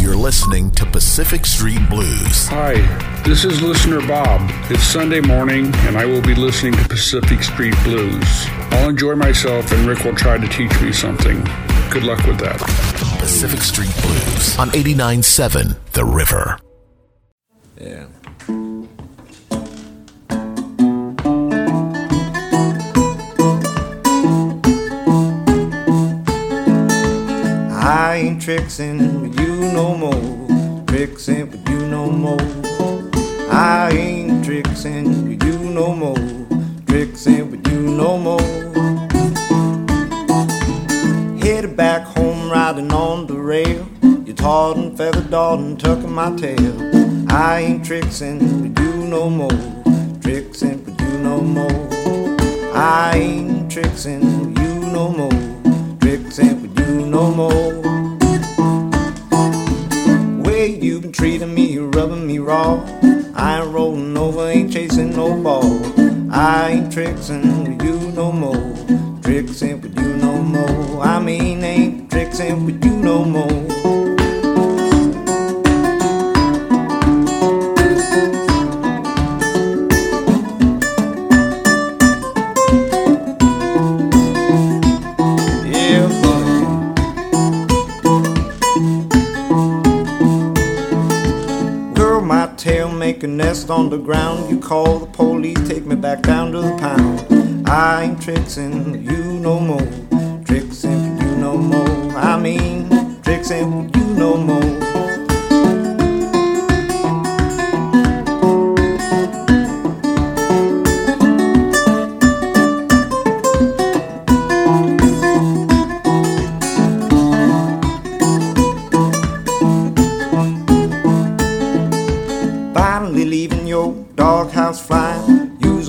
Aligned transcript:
You're 0.00 0.16
listening 0.16 0.70
to 0.72 0.86
Pacific 0.86 1.44
Street 1.44 1.86
Blues. 1.90 2.48
Hi, 2.48 2.74
this 3.22 3.44
is 3.44 3.60
listener 3.60 4.00
Bob. 4.08 4.40
It's 4.70 4.82
Sunday 4.82 5.20
morning, 5.20 5.66
and 5.86 5.98
I 5.98 6.06
will 6.06 6.22
be 6.22 6.34
listening 6.34 6.72
to 6.72 6.88
Pacific 6.88 7.42
Street 7.42 7.74
Blues. 7.84 8.24
I'll 8.70 8.88
enjoy 8.88 9.14
myself, 9.14 9.70
and 9.72 9.86
Rick 9.86 10.04
will 10.04 10.14
try 10.14 10.38
to 10.38 10.48
teach 10.48 10.80
me 10.80 10.90
something. 10.92 11.44
Good 11.90 12.04
luck 12.04 12.24
with 12.26 12.38
that. 12.38 12.58
Pacific 13.20 13.60
Street 13.60 13.94
Blues 14.00 14.58
on 14.58 14.70
89.7 14.70 15.76
The 15.92 16.04
River. 16.06 16.58
Yeah. 17.78 18.06
I 27.82 28.16
ain't 28.16 28.42
tricking 28.42 29.20
with 29.20 29.29
you 29.29 29.29
no 29.72 29.94
more. 29.94 30.86
Tricking 30.86 31.50
with 31.50 31.68
you 31.68 31.86
no 31.86 32.10
more. 32.10 32.40
I 33.50 33.90
ain't 33.92 34.44
tricking 34.44 35.28
with 35.28 35.42
you 35.44 35.58
no 35.58 35.94
more. 35.94 36.16
Tricking 36.86 37.50
with 37.50 37.66
you 37.68 37.80
no 37.80 38.18
more. 38.18 38.40
Headed 41.40 41.76
back 41.76 42.02
home 42.02 42.50
riding 42.50 42.92
on 42.92 43.26
the 43.26 43.34
rail. 43.34 43.86
You 44.26 44.32
tarred 44.34 44.76
and 44.76 44.96
feathered 44.96 45.32
and 45.32 45.78
tucking 45.78 46.12
my 46.12 46.34
tail. 46.36 47.30
I 47.30 47.60
ain't 47.60 47.84
tricking 47.84 48.62
with 48.62 48.78
you 48.78 48.92
no 49.06 49.30
more. 49.30 49.50
Tricking 50.20 50.84
with 50.84 51.00
you 51.00 51.18
no 51.18 51.40
more. 51.40 51.88
I 52.74 53.12
ain't 53.14 53.70
tricking 53.70 54.54
with 54.54 54.58
you 54.58 54.74
no 54.92 55.08
more. 55.10 55.98
Tricking 56.00 56.62
with 56.62 56.78
you 56.78 57.06
no 57.06 57.30
more. 57.30 57.99
You 61.10 61.14
treating 61.14 61.54
me, 61.54 61.76
rubbing 61.78 62.26
me 62.26 62.38
raw. 62.38 62.80
I 63.34 63.60
ain't 63.60 63.72
rolling 63.72 64.16
over, 64.16 64.48
ain't 64.48 64.72
chasing 64.72 65.10
no 65.10 65.42
ball. 65.42 65.80
I 66.32 66.70
ain't 66.70 66.92
tricking 66.92 67.64
with 67.64 67.82
you 67.82 68.12
no 68.12 68.30
more. 68.30 68.54
Tricking 69.22 69.80
with 69.80 69.98
you 69.98 70.16
no 70.16 70.40
more. 70.42 71.02
I 71.02 71.18
mean, 71.18 71.64
ain't 71.64 72.10
tricking 72.10 72.64
with 72.64 72.84
you 72.84 72.92
no 72.92 73.24
more. 73.24 73.79
On 93.50 93.90
the 93.90 93.98
ground. 93.98 94.48
You 94.48 94.60
call 94.60 95.00
the 95.00 95.06
police, 95.06 95.58
take 95.68 95.84
me 95.84 95.96
back 95.96 96.22
down 96.22 96.52
to 96.52 96.60
the 96.60 96.76
pound. 96.78 97.68
I 97.68 98.04
ain't 98.04 98.22
tricking 98.22 98.92
with 98.92 99.10
you 99.10 99.24
no 99.40 99.58
more. 99.58 99.80
Tricking 100.44 101.16
with 101.16 101.22
you 101.22 101.36
no 101.36 101.56
more. 101.56 102.16
I 102.16 102.38
mean, 102.38 102.88
tricking 103.22 103.86
with 103.86 103.96
you 103.96 104.04
no 104.14 104.36
more. 104.36 104.89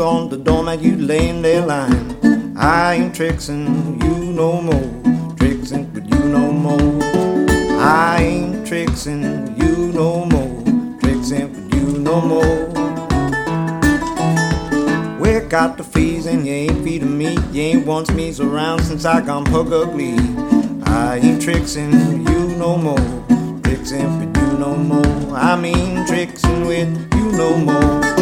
On 0.01 0.29
the 0.29 0.37
doormat, 0.37 0.81
you 0.81 0.95
laying 0.97 1.41
there 1.41 1.65
lying. 1.65 2.55
I 2.57 2.95
ain't 2.95 3.15
tricking 3.15 4.01
you 4.01 4.33
no 4.33 4.61
more. 4.61 5.35
Tricking 5.37 5.93
with 5.93 6.09
you 6.11 6.19
no 6.25 6.51
more. 6.51 7.03
I 7.79 8.17
ain't 8.21 8.67
tricking 8.67 9.55
you 9.57 9.91
no 9.93 10.25
more. 10.25 10.63
Tricking 10.99 11.53
with 11.53 11.75
you 11.75 11.99
no 11.99 12.19
more. 12.21 12.67
We 15.19 15.39
got 15.47 15.77
the 15.77 15.83
fees 15.83 16.25
and 16.25 16.45
you 16.47 16.53
ain't 16.53 16.83
feeding 16.83 17.17
me. 17.17 17.37
You 17.51 17.61
ain't 17.61 17.85
wants 17.85 18.11
me 18.11 18.33
around 18.39 18.83
since 18.83 19.05
I 19.05 19.21
gone 19.21 19.45
pug 19.45 19.71
ugly. 19.71 20.15
I 20.83 21.19
ain't 21.21 21.41
tricking 21.41 22.27
you 22.27 22.55
no 22.57 22.75
more. 22.75 22.97
Tricking 23.63 24.19
with 24.19 24.35
you 24.37 24.57
no 24.57 24.75
more. 24.75 25.35
I 25.35 25.55
mean 25.55 26.05
tricking 26.07 26.65
with 26.65 26.89
you 27.15 27.31
no 27.33 27.57
more. 27.57 28.20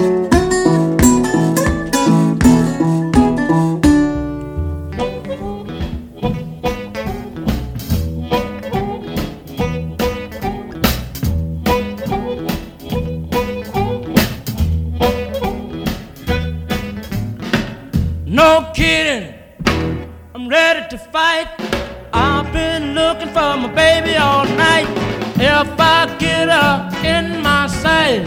If 25.62 25.78
I 25.78 26.16
get 26.18 26.48
her 26.48 26.90
in 27.04 27.44
my 27.44 27.68
sight, 27.68 28.24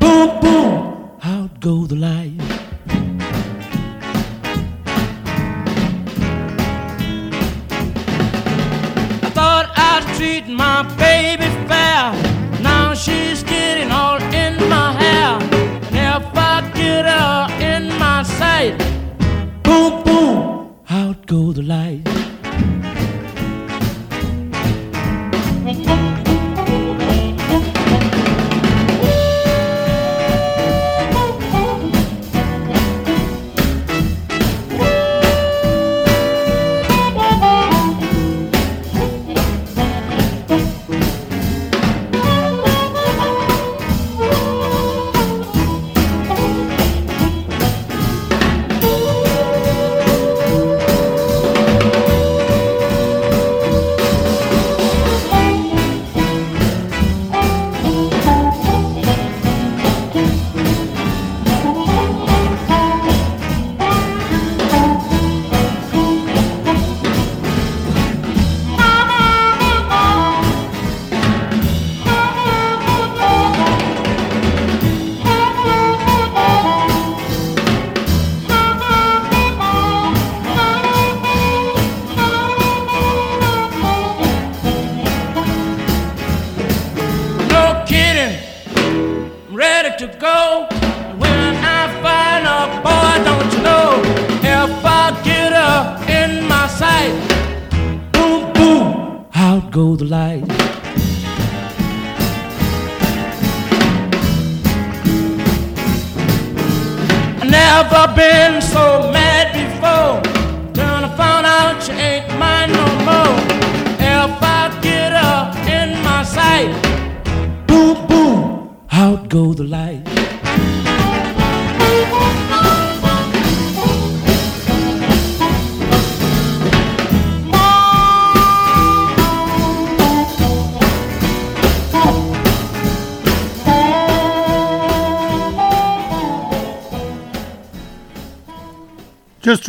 boom, 0.00 0.40
boom, 0.40 1.10
out 1.22 1.60
go 1.60 1.86
the 1.86 1.94
light. 1.94 2.39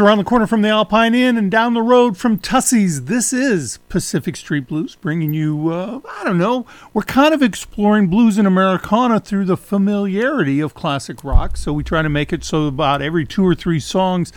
Around 0.01 0.17
the 0.17 0.23
corner 0.23 0.47
from 0.47 0.63
the 0.63 0.69
Alpine 0.69 1.13
Inn 1.13 1.37
and 1.37 1.51
down 1.51 1.75
the 1.75 1.81
road 1.81 2.17
from 2.17 2.39
Tussie's, 2.39 3.05
this 3.05 3.31
is 3.31 3.77
Pacific 3.87 4.35
Street 4.35 4.67
Blues, 4.67 4.95
bringing 4.95 5.31
you, 5.31 5.69
uh, 5.69 5.99
I 6.19 6.23
don't 6.23 6.39
know, 6.39 6.65
we're 6.91 7.03
kind 7.03 7.35
of 7.35 7.43
exploring 7.43 8.07
blues 8.07 8.39
and 8.39 8.47
Americana 8.47 9.19
through 9.19 9.45
the 9.45 9.55
familiarity 9.55 10.59
of 10.59 10.73
classic 10.73 11.23
rock. 11.23 11.55
So 11.55 11.71
we 11.71 11.83
try 11.83 12.01
to 12.01 12.09
make 12.09 12.33
it 12.33 12.43
so 12.43 12.65
about 12.65 13.03
every 13.03 13.25
two 13.25 13.45
or 13.45 13.53
three 13.53 13.79
songs, 13.79 14.33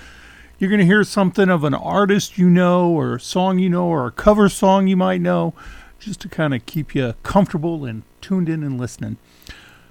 you're 0.58 0.68
going 0.68 0.80
to 0.80 0.86
hear 0.86 1.02
something 1.02 1.48
of 1.48 1.64
an 1.64 1.74
artist 1.74 2.36
you 2.36 2.50
know, 2.50 2.90
or 2.90 3.14
a 3.14 3.20
song 3.20 3.58
you 3.58 3.70
know, 3.70 3.86
or 3.86 4.06
a 4.06 4.12
cover 4.12 4.50
song 4.50 4.86
you 4.86 4.98
might 4.98 5.22
know, 5.22 5.54
just 5.98 6.20
to 6.20 6.28
kind 6.28 6.52
of 6.54 6.66
keep 6.66 6.94
you 6.94 7.14
comfortable 7.22 7.86
and 7.86 8.02
tuned 8.20 8.50
in 8.50 8.62
and 8.62 8.78
listening. 8.78 9.16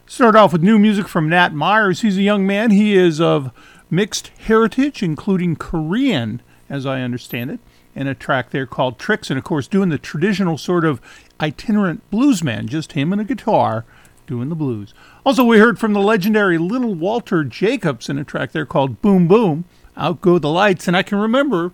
Start 0.06 0.36
off 0.36 0.54
with 0.54 0.62
new 0.62 0.78
music 0.78 1.08
from 1.08 1.30
Nat 1.30 1.56
Myers. 1.56 2.02
He's 2.02 2.18
a 2.18 2.22
young 2.22 2.46
man. 2.46 2.70
He 2.70 2.96
is 2.96 3.20
of 3.20 3.52
mixed 3.94 4.30
heritage, 4.40 5.04
including 5.04 5.56
Korean, 5.56 6.42
as 6.70 6.86
I 6.86 7.02
understand 7.02 7.52
it, 7.52 7.60
and 7.96 8.10
a 8.10 8.16
track 8.16 8.50
there 8.50 8.66
called 8.66 8.98
Tricks, 8.98 9.30
and 9.30 9.38
of 9.38 9.44
course, 9.44 9.68
doing 9.68 9.90
the 9.90 9.98
traditional 9.98 10.58
sort 10.58 10.84
of 10.84 11.00
itinerant 11.40 12.02
bluesman, 12.12 12.66
just 12.66 12.94
him 12.94 13.12
and 13.12 13.22
a 13.22 13.26
guitar 13.26 13.86
doing 14.26 14.50
the 14.50 14.56
blues. 14.56 14.94
Also, 15.26 15.44
we 15.44 15.60
heard 15.60 15.78
from 15.78 15.94
the 15.94 16.00
legendary 16.00 16.58
Little 16.58 16.96
Walter 16.96 17.44
Jacobs 17.44 18.10
in 18.10 18.18
a 18.18 18.24
track 18.24 18.52
there 18.52 18.66
called 18.66 19.02
Boom 19.02 19.28
Boom, 19.28 19.66
Out 19.96 20.22
Go 20.22 20.40
the 20.40 20.50
Lights, 20.50 20.88
and 20.88 20.98
I 20.98 21.04
can 21.04 21.20
remember 21.20 21.72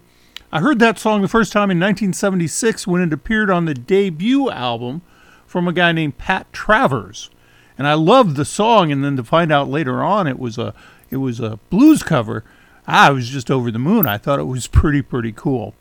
I 0.51 0.62
heard 0.62 0.80
that 0.80 0.98
song 0.98 1.21
the 1.21 1.27
first 1.27 1.54
time 1.54 1.69
in 1.69 1.80
1976 1.80 2.88
when 2.88 3.04
it 3.04 3.13
appeared 3.13 3.51
on 3.51 3.66
the 3.66 3.75
debut 3.75 4.50
album 4.50 5.04
from 5.45 5.68
a 5.68 5.74
guy 5.74 5.92
named 5.92 6.18
Pat 6.18 6.51
Travers. 6.51 7.30
And 7.77 7.88
I 7.88 7.94
loved 7.94 8.36
the 8.36 8.45
song, 8.45 8.92
and 8.92 9.04
then 9.04 9.16
to 9.16 9.24
find 9.24 9.51
out 9.51 9.69
later 9.69 10.04
on 10.04 10.25
it 10.25 10.39
was 10.39 10.57
a 10.57 10.74
it 11.09 11.17
was 11.17 11.39
a 11.39 11.59
blues 11.69 12.03
cover. 12.03 12.44
I 12.88 13.11
was 13.11 13.29
just 13.29 13.51
over 13.51 13.71
the 13.71 13.79
moon. 13.79 14.06
I 14.06 14.17
thought 14.17 14.39
it 14.39 14.45
was 14.45 14.67
pretty, 14.79 15.01
pretty 15.01 15.31
cool. 15.31 15.73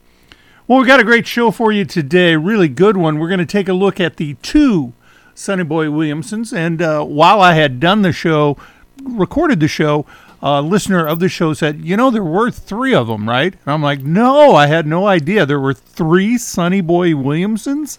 Well, 0.66 0.80
we 0.80 0.86
got 0.86 1.00
a 1.00 1.04
great 1.04 1.26
show 1.26 1.50
for 1.50 1.72
you 1.72 1.86
today, 1.86 2.36
really 2.36 2.69
good 2.69 2.96
one. 2.96 3.19
We're 3.19 3.28
going 3.28 3.38
to 3.38 3.46
take 3.46 3.69
a 3.69 3.72
look 3.72 3.98
at 3.98 4.19
the 4.19 4.34
two 4.42 4.92
Sonny 5.34 5.64
Boy 5.64 5.86
Williamsons. 5.86 6.52
And 6.52 6.82
uh, 6.82 7.04
while 7.04 7.40
I 7.40 7.54
had 7.54 7.80
done 7.80 8.02
the 8.02 8.12
show, 8.12 8.58
recorded 9.02 9.60
the 9.60 9.69
show, 9.69 10.04
a 10.42 10.60
listener 10.60 11.06
of 11.06 11.20
the 11.20 11.28
show 11.30 11.54
said, 11.54 11.86
You 11.86 11.96
know, 11.96 12.10
there 12.10 12.22
were 12.22 12.50
three 12.50 12.94
of 12.94 13.06
them, 13.06 13.26
right? 13.26 13.54
And 13.54 13.72
I'm 13.72 13.82
like, 13.82 14.00
No, 14.00 14.54
I 14.54 14.66
had 14.66 14.86
no 14.86 15.06
idea. 15.06 15.46
There 15.46 15.58
were 15.58 15.72
three 15.72 16.36
Sonny 16.36 16.82
Boy 16.82 17.14
Williamsons. 17.14 17.98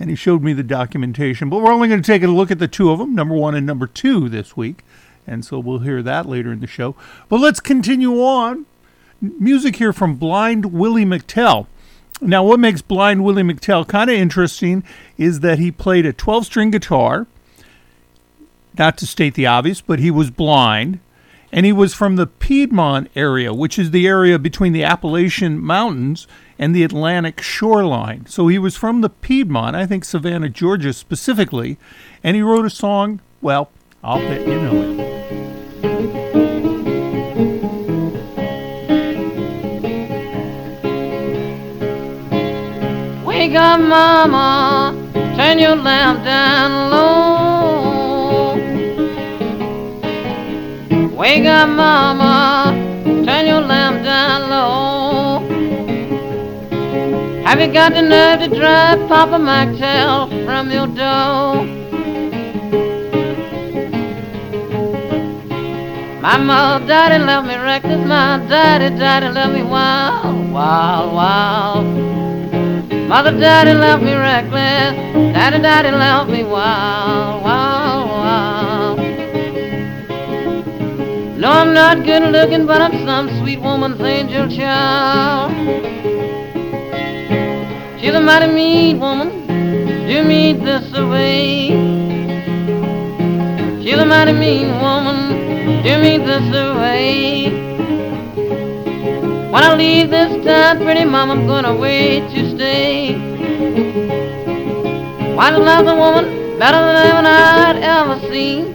And 0.00 0.08
he 0.08 0.16
showed 0.16 0.42
me 0.42 0.54
the 0.54 0.62
documentation. 0.62 1.50
But 1.50 1.60
we're 1.60 1.72
only 1.72 1.88
going 1.88 2.00
to 2.00 2.06
take 2.06 2.22
a 2.22 2.28
look 2.28 2.50
at 2.50 2.60
the 2.60 2.68
two 2.68 2.90
of 2.90 3.00
them, 3.00 3.14
number 3.14 3.34
one 3.34 3.54
and 3.54 3.66
number 3.66 3.86
two, 3.86 4.28
this 4.28 4.56
week 4.56 4.82
and 5.28 5.44
so 5.44 5.58
we'll 5.58 5.80
hear 5.80 6.02
that 6.02 6.26
later 6.26 6.52
in 6.52 6.60
the 6.60 6.66
show. 6.66 6.94
But 7.28 7.40
let's 7.40 7.60
continue 7.60 8.22
on. 8.22 8.66
Music 9.20 9.76
here 9.76 9.92
from 9.92 10.14
Blind 10.14 10.66
Willie 10.72 11.04
McTell. 11.04 11.66
Now, 12.20 12.42
what 12.44 12.60
makes 12.60 12.82
Blind 12.82 13.24
Willie 13.24 13.42
McTell 13.42 13.86
kind 13.86 14.10
of 14.10 14.16
interesting 14.16 14.82
is 15.16 15.40
that 15.40 15.58
he 15.58 15.70
played 15.70 16.06
a 16.06 16.12
12 16.12 16.46
string 16.46 16.70
guitar. 16.70 17.26
Not 18.76 18.96
to 18.98 19.06
state 19.06 19.34
the 19.34 19.46
obvious, 19.46 19.80
but 19.80 19.98
he 19.98 20.10
was 20.10 20.30
blind. 20.30 21.00
And 21.50 21.64
he 21.64 21.72
was 21.72 21.94
from 21.94 22.16
the 22.16 22.26
Piedmont 22.26 23.10
area, 23.16 23.54
which 23.54 23.78
is 23.78 23.90
the 23.90 24.06
area 24.06 24.38
between 24.38 24.72
the 24.72 24.84
Appalachian 24.84 25.58
Mountains 25.58 26.26
and 26.58 26.74
the 26.74 26.84
Atlantic 26.84 27.40
shoreline. 27.40 28.26
So 28.26 28.48
he 28.48 28.58
was 28.58 28.76
from 28.76 29.00
the 29.00 29.08
Piedmont, 29.08 29.74
I 29.74 29.86
think 29.86 30.04
Savannah, 30.04 30.50
Georgia 30.50 30.92
specifically. 30.92 31.78
And 32.22 32.36
he 32.36 32.42
wrote 32.42 32.66
a 32.66 32.70
song, 32.70 33.20
well, 33.40 33.70
I'll 34.04 34.20
bet 34.20 34.46
you 34.46 34.54
know 34.54 34.80
it. 34.80 34.98
Wake 43.26 43.56
up, 43.56 43.80
mama, 43.80 44.94
turn 45.36 45.58
your 45.58 45.74
lamp 45.74 46.22
down 46.24 46.90
low. 46.92 48.54
Wake 51.16 51.46
up, 51.46 51.68
mama, 51.68 52.72
turn 53.26 53.46
your 53.48 53.62
lamp 53.62 54.04
down 54.04 54.48
low. 54.48 55.40
Have 57.44 57.60
you 57.60 57.72
got 57.72 57.94
the 57.94 58.02
nerve 58.02 58.38
to 58.40 58.48
drive 58.56 59.08
Papa 59.08 59.38
McTell 59.38 60.28
from 60.46 60.70
your 60.70 60.86
door? 60.86 61.87
My 66.28 66.36
mother, 66.36 66.86
daddy 66.86 67.24
left 67.24 67.48
me 67.48 67.56
reckless. 67.56 68.06
My 68.06 68.36
daddy, 68.50 68.94
daddy 68.98 69.30
left 69.30 69.54
me 69.54 69.62
wild, 69.62 70.52
wild, 70.52 71.14
wild. 71.14 71.86
Mother, 73.08 73.30
daddy 73.40 73.72
left 73.72 74.02
me 74.02 74.12
reckless. 74.12 74.92
Daddy, 75.32 75.58
daddy 75.62 75.90
left 75.90 76.28
me 76.28 76.44
wild, 76.44 77.42
wild, 77.42 78.10
wild. 78.10 78.98
No, 81.38 81.48
I'm 81.48 81.72
not 81.72 82.04
good 82.04 82.30
looking, 82.30 82.66
but 82.66 82.82
I'm 82.82 83.06
some 83.06 83.30
sweet 83.40 83.62
woman's 83.62 83.98
angel 83.98 84.50
child. 84.50 85.50
She's 87.98 88.12
a 88.12 88.20
mighty 88.20 88.52
mean 88.52 89.00
woman. 89.00 89.46
Do 90.06 90.24
me 90.24 90.52
this 90.52 90.92
away. 90.92 91.68
She's 93.82 93.96
a 93.96 94.04
mighty 94.04 94.32
mean 94.32 94.78
woman 94.78 95.47
do 95.82 95.96
me 96.00 96.18
this 96.18 96.48
away. 96.48 97.50
When 99.52 99.62
I 99.62 99.74
leave 99.76 100.10
this 100.10 100.44
town, 100.44 100.78
pretty 100.78 101.04
mom, 101.04 101.30
I'm 101.30 101.46
gonna 101.46 101.76
wait 101.76 102.28
to 102.34 102.50
stay. 102.54 103.14
Why 105.34 105.50
to 105.50 105.58
love 105.58 105.86
a 105.86 105.94
woman 105.94 106.58
better 106.58 106.78
than 106.78 107.26
I'd 107.26 107.76
ever 107.76 108.18
seen? 108.28 108.74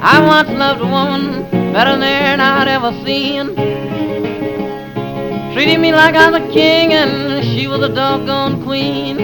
I 0.00 0.24
once 0.24 0.50
loved 0.50 0.80
a 0.80 0.86
woman 0.86 1.50
better 1.72 1.98
than 1.98 2.40
I'd 2.40 2.68
ever 2.68 2.92
seen. 3.04 3.54
Treated 5.52 5.80
me 5.80 5.92
like 5.92 6.14
I 6.14 6.30
was 6.30 6.40
a 6.42 6.52
king 6.52 6.92
and 6.92 7.44
she 7.44 7.66
was 7.66 7.82
a 7.82 7.88
doggone 7.88 8.62
queen. 8.62 9.16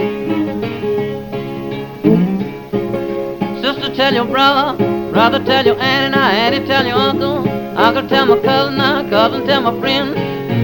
Sister, 3.61 3.95
tell 3.95 4.13
your 4.13 4.25
brother 4.25 4.98
Brother 5.11 5.43
tell 5.43 5.65
your 5.65 5.75
aunt 5.75 6.13
and 6.13 6.15
I, 6.15 6.31
auntie 6.33 6.67
tell 6.67 6.85
your 6.85 6.95
uncle. 6.95 7.49
Uncle 7.77 8.07
tell 8.07 8.25
my 8.27 8.39
cousin, 8.41 8.77
now 8.77 9.09
cousin 9.09 9.47
tell 9.47 9.61
my 9.61 9.79
friend. 9.79 10.13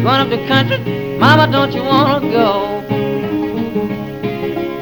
Going 0.03 0.21
up 0.21 0.29
the 0.29 0.45
country, 0.47 0.77
mama, 1.17 1.51
don't 1.51 1.73
you 1.73 1.83
wanna 1.83 2.19
go? 2.31 2.81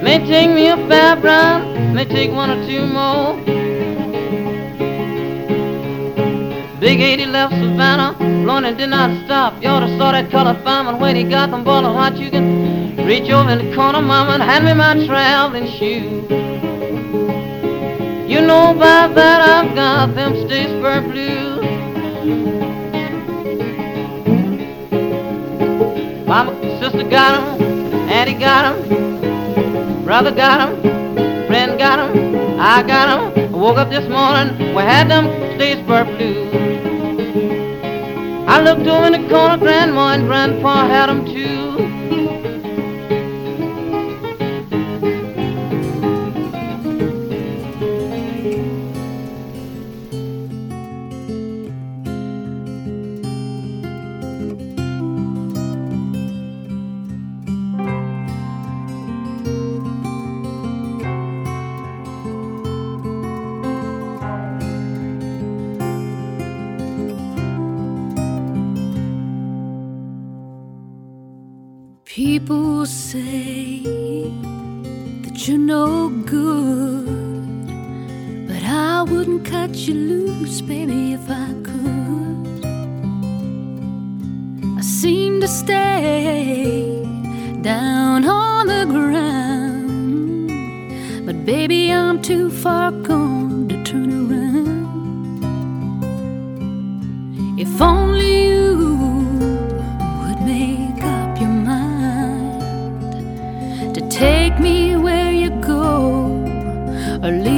May 0.02 0.20
take 0.28 0.50
me 0.50 0.68
a 0.68 0.76
fair 0.90 1.16
run, 1.16 1.96
may 1.96 2.04
take 2.04 2.32
one 2.32 2.50
or 2.50 2.68
two 2.68 2.86
more. 2.86 3.40
Big 6.82 7.00
80 7.00 7.26
left 7.28 7.54
Savannah, 7.54 8.18
and 8.20 8.78
did 8.78 8.90
not 8.90 9.26
stop. 9.26 9.64
You 9.64 9.70
oughta 9.70 9.88
saw 9.98 10.12
that 10.12 10.30
colored 10.30 10.62
fireman 10.66 11.00
when 11.00 11.16
he 11.16 11.24
got 11.24 11.50
them 11.50 11.64
ballin' 11.64 11.96
hot. 11.96 12.18
You 12.18 12.30
can 12.30 12.98
reach 13.08 13.30
over 13.32 13.50
in 13.52 13.70
the 13.70 13.76
corner, 13.76 14.02
mama, 14.02 14.34
and 14.34 14.44
hand 14.44 14.66
me 14.66 14.74
my 14.74 15.06
traveling 15.08 15.68
shoes. 15.80 16.53
You 18.34 18.42
know 18.42 18.74
by 18.74 19.14
that 19.14 19.42
I've 19.48 19.76
got 19.76 20.16
them 20.16 20.34
Statesboro 20.34 21.02
blues. 21.12 21.62
Mama, 26.26 26.52
sister 26.80 27.04
got 27.04 27.32
'em, 27.38 27.62
auntie 28.10 28.34
got 28.34 28.64
'em, 28.66 30.04
brother 30.04 30.32
got 30.32 30.62
'em, 30.62 30.72
friend 31.46 31.78
got 31.78 32.00
'em, 32.00 32.60
I 32.60 32.82
got 32.82 33.08
'em. 33.14 33.54
I 33.54 33.58
woke 33.66 33.78
up 33.78 33.92
this 33.92 34.10
morning, 34.10 34.74
we 34.74 34.82
had 34.82 35.10
them 35.10 35.28
Statesboro 35.56 36.06
blues. 36.18 36.54
I 38.48 38.62
looked 38.64 38.88
over 38.88 39.06
in 39.06 39.14
the 39.14 39.30
corner, 39.30 39.58
grandma 39.58 40.14
and 40.16 40.26
grandpa 40.26 40.88
had 40.88 41.08
'em 41.12 41.24
too. 41.26 41.83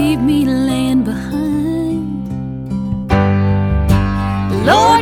leave 0.05 0.21
me 0.21 0.45
laying 0.45 1.03
behind. 1.03 2.27
Lord, 4.69 4.94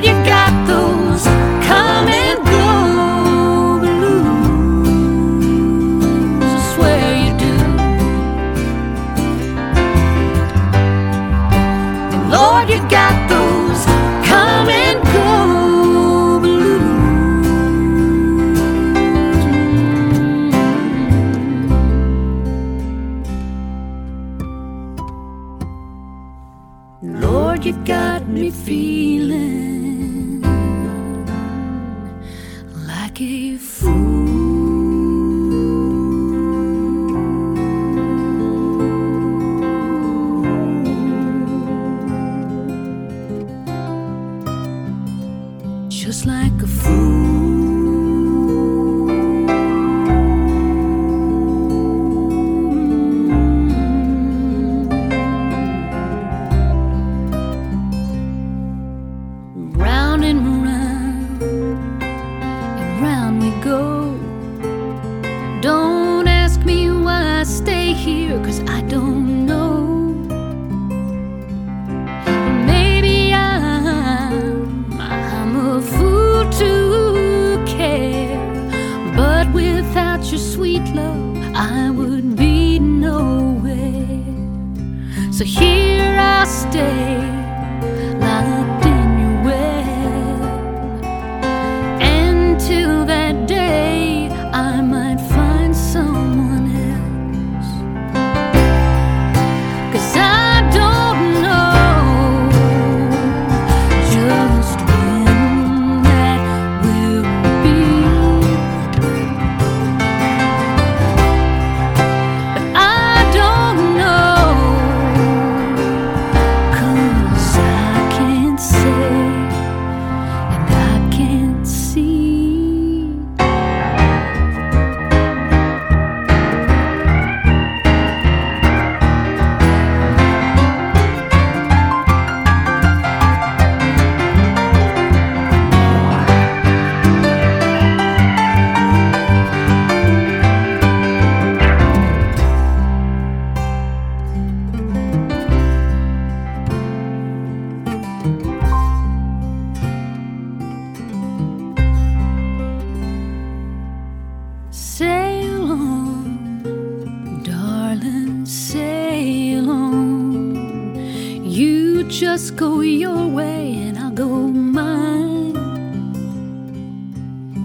Just 162.20 162.56
go 162.56 162.82
your 162.82 163.28
way 163.28 163.74
and 163.74 163.98
I'll 163.98 164.12
go 164.12 164.30
mine. 164.30 165.58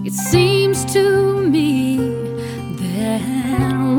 It 0.03 0.13
seems 0.13 0.83
to 0.93 1.39
me 1.47 1.97
that 2.81 3.21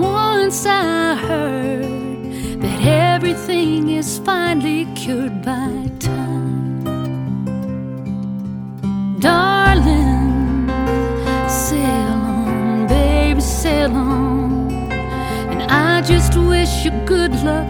once 0.03 0.67
I 0.67 1.15
heard 1.15 2.63
that 2.63 2.83
everything 2.83 3.91
is 3.91 4.19
finally 4.19 4.87
cured 4.97 5.41
by 5.45 5.89
time. 6.01 6.83
Darling, 9.21 10.67
sail 11.49 12.19
on, 12.35 12.89
baby, 12.89 13.41
sail 13.41 13.93
on. 13.93 14.73
And 15.53 15.63
I 15.63 16.01
just 16.01 16.37
wish 16.37 16.85
you 16.85 16.91
good 17.07 17.33
luck 17.45 17.70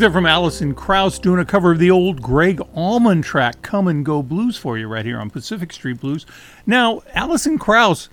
there 0.00 0.10
from 0.10 0.24
Alison 0.24 0.74
Krauss 0.74 1.18
doing 1.18 1.38
a 1.38 1.44
cover 1.44 1.72
of 1.72 1.78
the 1.78 1.90
old 1.90 2.22
Gregg 2.22 2.60
Allman 2.74 3.20
track, 3.20 3.60
Come 3.60 3.86
and 3.86 4.04
Go 4.04 4.22
Blues, 4.22 4.56
for 4.56 4.78
you 4.78 4.88
right 4.88 5.04
here 5.04 5.18
on 5.18 5.28
Pacific 5.28 5.72
Street 5.74 6.00
Blues. 6.00 6.24
Now, 6.66 7.02
Alison 7.14 7.58
Krauss, 7.58 8.08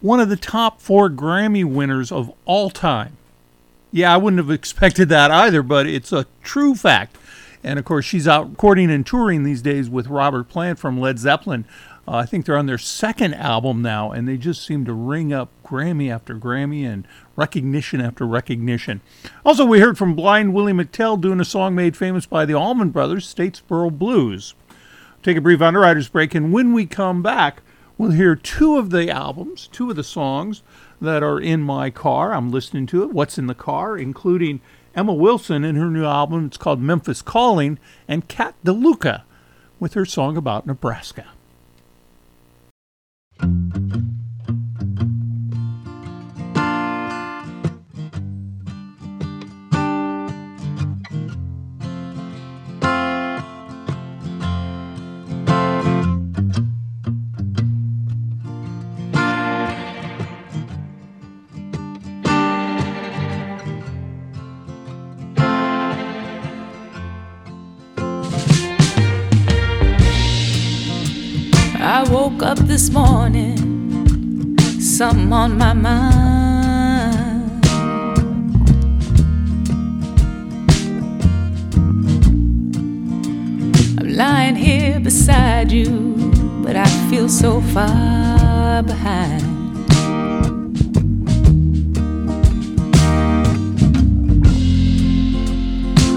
one 0.00 0.18
of 0.18 0.28
the 0.28 0.36
top 0.36 0.80
four 0.80 1.08
Grammy 1.08 1.64
winners 1.64 2.10
of 2.10 2.32
all 2.44 2.70
time. 2.70 3.16
Yeah, 3.92 4.12
I 4.12 4.16
wouldn't 4.16 4.38
have 4.38 4.50
expected 4.50 5.08
that 5.10 5.30
either, 5.30 5.62
but 5.62 5.86
it's 5.86 6.12
a 6.12 6.26
true 6.42 6.74
fact. 6.74 7.16
And 7.62 7.78
of 7.78 7.84
course, 7.84 8.04
she's 8.04 8.26
out 8.26 8.50
recording 8.50 8.90
and 8.90 9.06
touring 9.06 9.44
these 9.44 9.62
days 9.62 9.88
with 9.88 10.08
Robert 10.08 10.48
Plant 10.48 10.80
from 10.80 10.98
Led 10.98 11.20
Zeppelin. 11.20 11.64
Uh, 12.06 12.16
I 12.16 12.26
think 12.26 12.46
they're 12.46 12.58
on 12.58 12.66
their 12.66 12.78
second 12.78 13.34
album 13.34 13.80
now, 13.80 14.10
and 14.10 14.26
they 14.26 14.36
just 14.36 14.66
seem 14.66 14.84
to 14.86 14.92
ring 14.92 15.32
up 15.32 15.50
Grammy 15.64 16.10
after 16.12 16.34
Grammy 16.34 16.84
and 16.84 17.06
recognition 17.38 18.00
after 18.00 18.26
recognition. 18.26 19.00
Also, 19.46 19.64
we 19.64 19.78
heard 19.78 19.96
from 19.96 20.16
Blind 20.16 20.52
Willie 20.52 20.72
McTell 20.72 21.18
doing 21.20 21.40
a 21.40 21.44
song 21.44 21.74
made 21.74 21.96
famous 21.96 22.26
by 22.26 22.44
the 22.44 22.54
Allman 22.54 22.90
Brothers, 22.90 23.32
Statesboro 23.32 23.96
Blues. 23.96 24.54
Take 25.22 25.36
a 25.36 25.40
brief 25.40 25.62
underwriter's 25.62 26.08
break, 26.08 26.34
and 26.34 26.52
when 26.52 26.72
we 26.72 26.84
come 26.84 27.22
back, 27.22 27.62
we'll 27.96 28.10
hear 28.10 28.34
two 28.34 28.76
of 28.76 28.90
the 28.90 29.08
albums, 29.08 29.68
two 29.70 29.90
of 29.90 29.96
the 29.96 30.02
songs 30.02 30.62
that 31.00 31.22
are 31.22 31.40
in 31.40 31.62
my 31.62 31.90
car. 31.90 32.34
I'm 32.34 32.50
listening 32.50 32.86
to 32.86 33.04
it. 33.04 33.12
What's 33.12 33.38
in 33.38 33.46
the 33.46 33.54
car, 33.54 33.96
including 33.96 34.60
Emma 34.96 35.14
Wilson 35.14 35.64
in 35.64 35.76
her 35.76 35.90
new 35.90 36.04
album. 36.04 36.46
It's 36.46 36.56
called 36.56 36.80
Memphis 36.80 37.22
Calling, 37.22 37.78
and 38.08 38.26
Kat 38.26 38.56
DeLuca 38.64 39.22
with 39.78 39.94
her 39.94 40.04
song 40.04 40.36
about 40.36 40.66
Nebraska. 40.66 41.26
Woke 72.28 72.42
up 72.42 72.58
this 72.66 72.90
morning, 72.90 73.56
something 74.80 75.32
on 75.32 75.56
my 75.56 75.72
mind. 75.72 77.64
I'm 83.98 84.08
lying 84.14 84.56
here 84.56 85.00
beside 85.00 85.72
you, 85.72 86.14
but 86.62 86.76
I 86.76 86.86
feel 87.08 87.30
so 87.30 87.62
far 87.62 88.82
behind. 88.82 89.44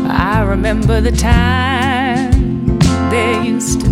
I 0.10 0.42
remember 0.42 1.00
the 1.00 1.14
time 1.14 2.80
there 3.10 3.42
used 3.44 3.80
to 3.82 3.91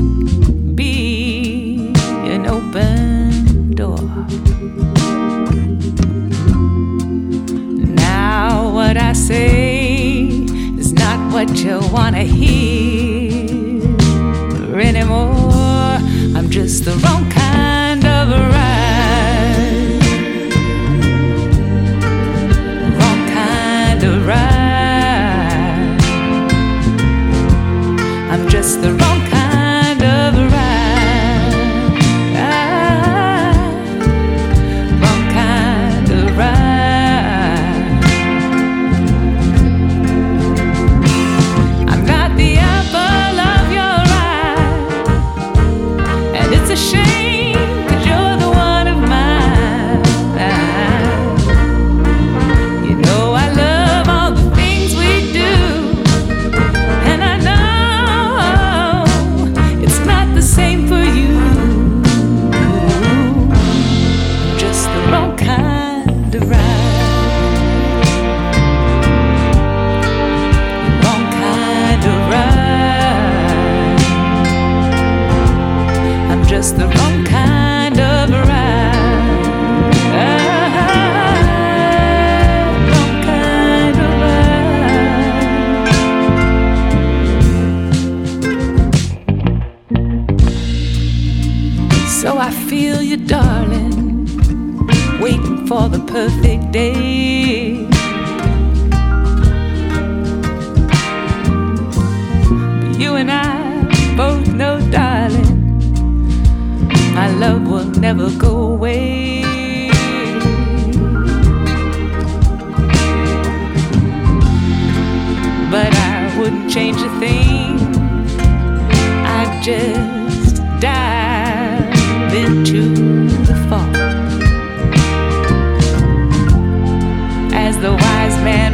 what 11.49 11.63
you 11.63 11.79
want 11.91 12.15
to 12.15 12.21
hear 12.21 13.49
anymore. 14.79 15.97
I'm 16.35 16.49
just 16.49 16.85
the 16.85 16.91
wrong 16.91 17.29
kind 17.31 18.05
of 18.05 18.29
ride. 18.29 19.99
Wrong 22.97 23.27
kind 23.33 24.03
of 24.03 24.27
ride. 24.27 25.99
I'm 28.31 28.47
just 28.47 28.81
the 28.81 28.93
wrong 28.93 29.08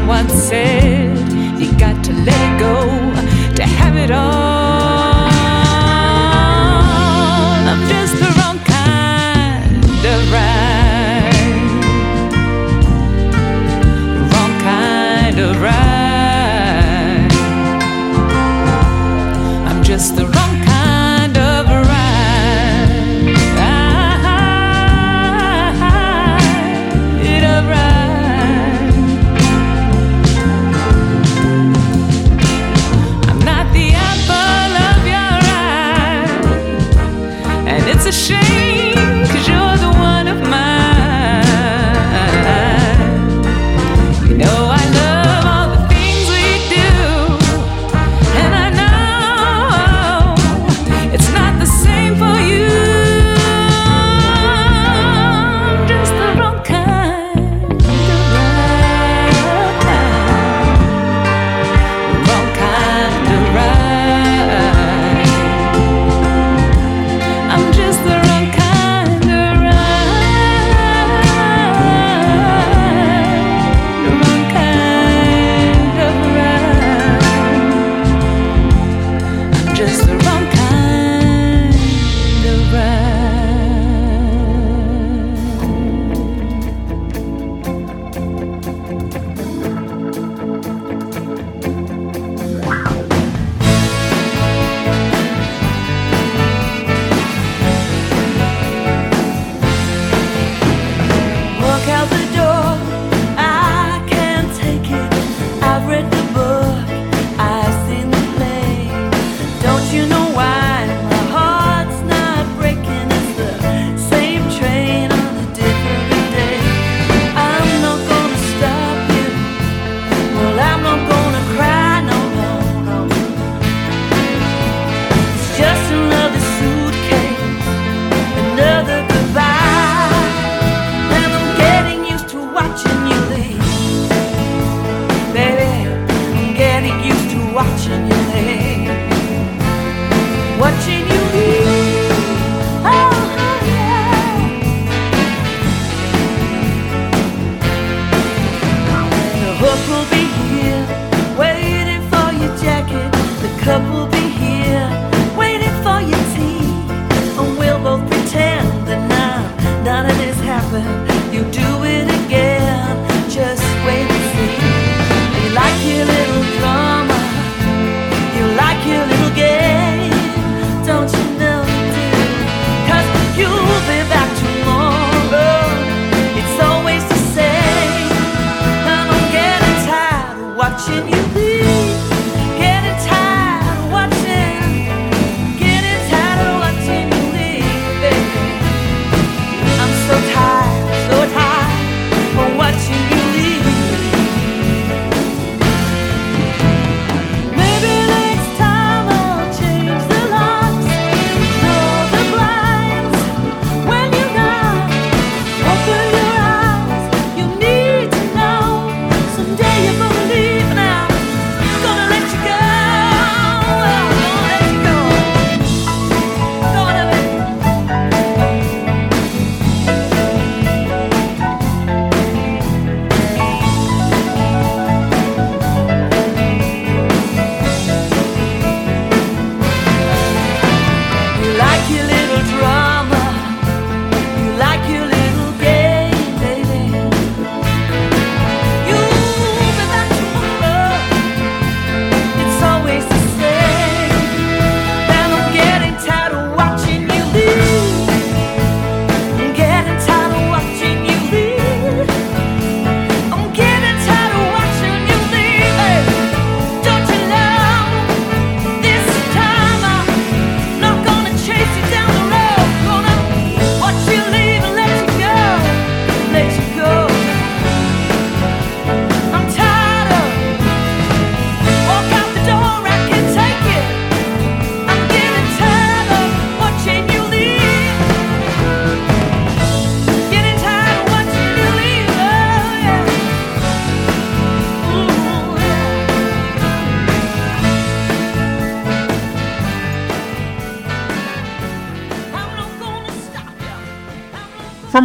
once 0.08 0.34
said, 0.34 1.18
you 1.60 1.72
got 1.80 2.04
to 2.06 2.14
let 2.14 2.40
it 2.48 2.60
go 2.60 3.56
to 3.56 3.64
have 3.64 3.96
it 3.96 4.12
all. 4.12 4.55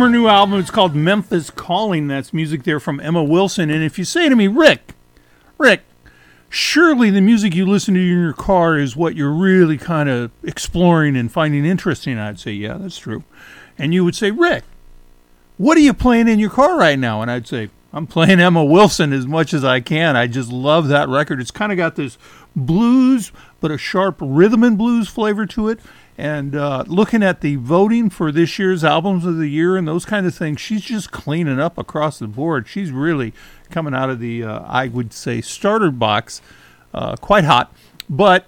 From 0.01 0.15
her 0.15 0.19
new 0.19 0.29
album, 0.29 0.59
it's 0.59 0.71
called 0.71 0.95
Memphis 0.95 1.51
Calling. 1.51 2.09
That's 2.09 2.33
music 2.33 2.63
there 2.63 2.81
from 2.81 3.01
Emma 3.01 3.23
Wilson. 3.23 3.69
And 3.69 3.85
if 3.85 3.99
you 3.99 4.07
say 4.07 4.31
to 4.31 4.35
me, 4.35 4.49
Rick, 4.49 4.95
Rick, 5.59 5.83
surely 6.49 7.11
the 7.11 7.21
music 7.21 7.55
you 7.55 7.67
listen 7.67 7.93
to 7.93 8.01
in 8.01 8.07
your 8.07 8.33
car 8.33 8.79
is 8.79 8.97
what 8.97 9.15
you're 9.15 9.31
really 9.31 9.77
kind 9.77 10.09
of 10.09 10.31
exploring 10.43 11.19
and 11.19 11.31
finding 11.31 11.67
interesting, 11.67 12.17
I'd 12.17 12.41
say, 12.41 12.53
yeah, 12.53 12.79
that's 12.79 12.97
true. 12.97 13.25
And 13.77 13.93
you 13.93 14.03
would 14.03 14.15
say, 14.15 14.31
Rick, 14.31 14.65
what 15.59 15.77
are 15.77 15.83
you 15.83 15.93
playing 15.93 16.29
in 16.29 16.39
your 16.39 16.49
car 16.49 16.79
right 16.79 16.99
now? 16.99 17.21
And 17.21 17.31
I'd 17.31 17.47
say, 17.47 17.69
I'm 17.93 18.07
playing 18.07 18.39
Emma 18.39 18.65
Wilson 18.65 19.13
as 19.13 19.27
much 19.27 19.53
as 19.53 19.65
I 19.65 19.81
can. 19.81 20.17
I 20.17 20.29
just 20.29 20.53
love 20.53 20.89
that 20.89 21.09
record. 21.09 21.41
It's 21.41 21.51
kind 21.51 21.73
of 21.73 21.79
got 21.79 21.97
this 21.97 22.19
blues, 22.55 23.33
but 23.61 23.73
a 23.73 23.79
sharp 23.79 24.19
rhythm 24.21 24.63
and 24.63 24.79
blues 24.79 25.09
flavor 25.09 25.45
to 25.47 25.69
it. 25.69 25.81
And 26.17 26.55
uh, 26.55 26.85
looking 26.87 27.23
at 27.23 27.41
the 27.41 27.57
voting 27.57 28.09
for 28.11 28.31
this 28.31 28.59
year's 28.59 28.85
albums 28.85 29.25
of 29.25 29.39
the 29.39 29.49
year 29.49 29.77
and 29.77 29.89
those 29.89 30.05
kind 30.05 30.27
of 30.27 30.35
things, 30.35 30.61
she's 30.61 30.83
just 30.83 31.11
cleaning 31.11 31.59
up 31.59 31.79
across 31.79 32.19
the 32.19 32.29
board. 32.29 32.69
She's 32.69 32.93
really 32.93 33.33
coming 33.71 33.95
out 33.95 34.11
of 34.11 34.21
the, 34.21 34.45
uh, 34.45 34.61
I 34.67 34.89
would 34.89 35.13
say, 35.13 35.41
starter 35.41 35.91
box 35.91 36.43
uh, 36.95 37.17
quite 37.17 37.45
hot. 37.45 37.75
But 38.09 38.47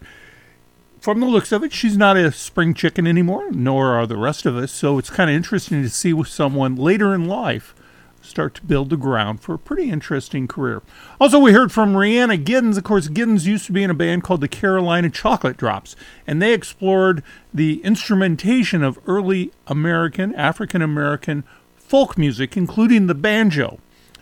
from 1.01 1.19
the 1.19 1.27
looks 1.27 1.51
of 1.51 1.65
it, 1.65 1.73
she's 1.73 1.97
not 1.97 2.17
a 2.17 2.31
spring 2.31 2.75
chicken 2.75 3.09
anymore, 3.09 3.51
nor 3.51 3.95
are 3.95 4.07
the 4.07 4.19
rest 4.19 4.47
of 4.47 4.57
us. 4.57 4.71
So 4.71 4.99
it's 4.99 5.11
kind 5.11 5.31
of 5.31 5.35
interesting 5.35 5.83
to 5.83 5.91
see 5.91 6.13
with 6.13 6.29
someone 6.29 6.77
later 6.77 7.13
in 7.13 7.25
life 7.25 7.75
start 8.23 8.55
to 8.55 8.63
build 8.65 8.91
the 8.91 8.97
ground 8.97 9.41
for 9.41 9.55
a 9.55 9.59
pretty 9.59 9.91
interesting 9.91 10.49
career. 10.49 10.83
Also, 11.21 11.39
we 11.39 11.53
heard 11.53 11.73
from 11.73 11.97
Rhiannon 11.97 12.45
Giddens. 12.45 12.79
Of 12.79 12.85
course, 12.85 13.09
Giddens 13.09 13.45
used 13.45 13.67
to 13.67 13.73
be 13.73 13.83
in 13.83 13.91
a 13.91 13.95
band 13.95 14.23
called 14.23 14.41
the 14.41 14.49
Carolina 14.49 15.11
Chocolate 15.11 15.57
Drops, 15.57 15.97
and 16.27 16.41
they 16.41 16.55
explored 16.55 17.23
the 17.53 17.83
instrumentation 17.85 18.83
of 18.83 18.99
early 19.07 19.53
American, 19.67 20.35
African 20.35 20.83
American 20.83 21.45
folk 21.77 22.17
music, 22.17 22.57
including 22.57 23.07
the 23.07 23.15
banjo. 23.15 23.79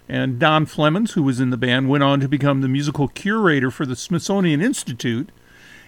And 0.08 0.40
Dom 0.40 0.66
Flemons, 0.66 1.12
who 1.12 1.22
was 1.22 1.38
in 1.38 1.50
the 1.50 1.56
band, 1.56 1.88
went 1.88 2.02
on 2.02 2.18
to 2.18 2.28
become 2.28 2.62
the 2.62 2.68
musical 2.68 3.06
curator 3.06 3.70
for 3.70 3.86
the 3.86 3.94
Smithsonian 3.94 4.60
Institute. 4.60 5.30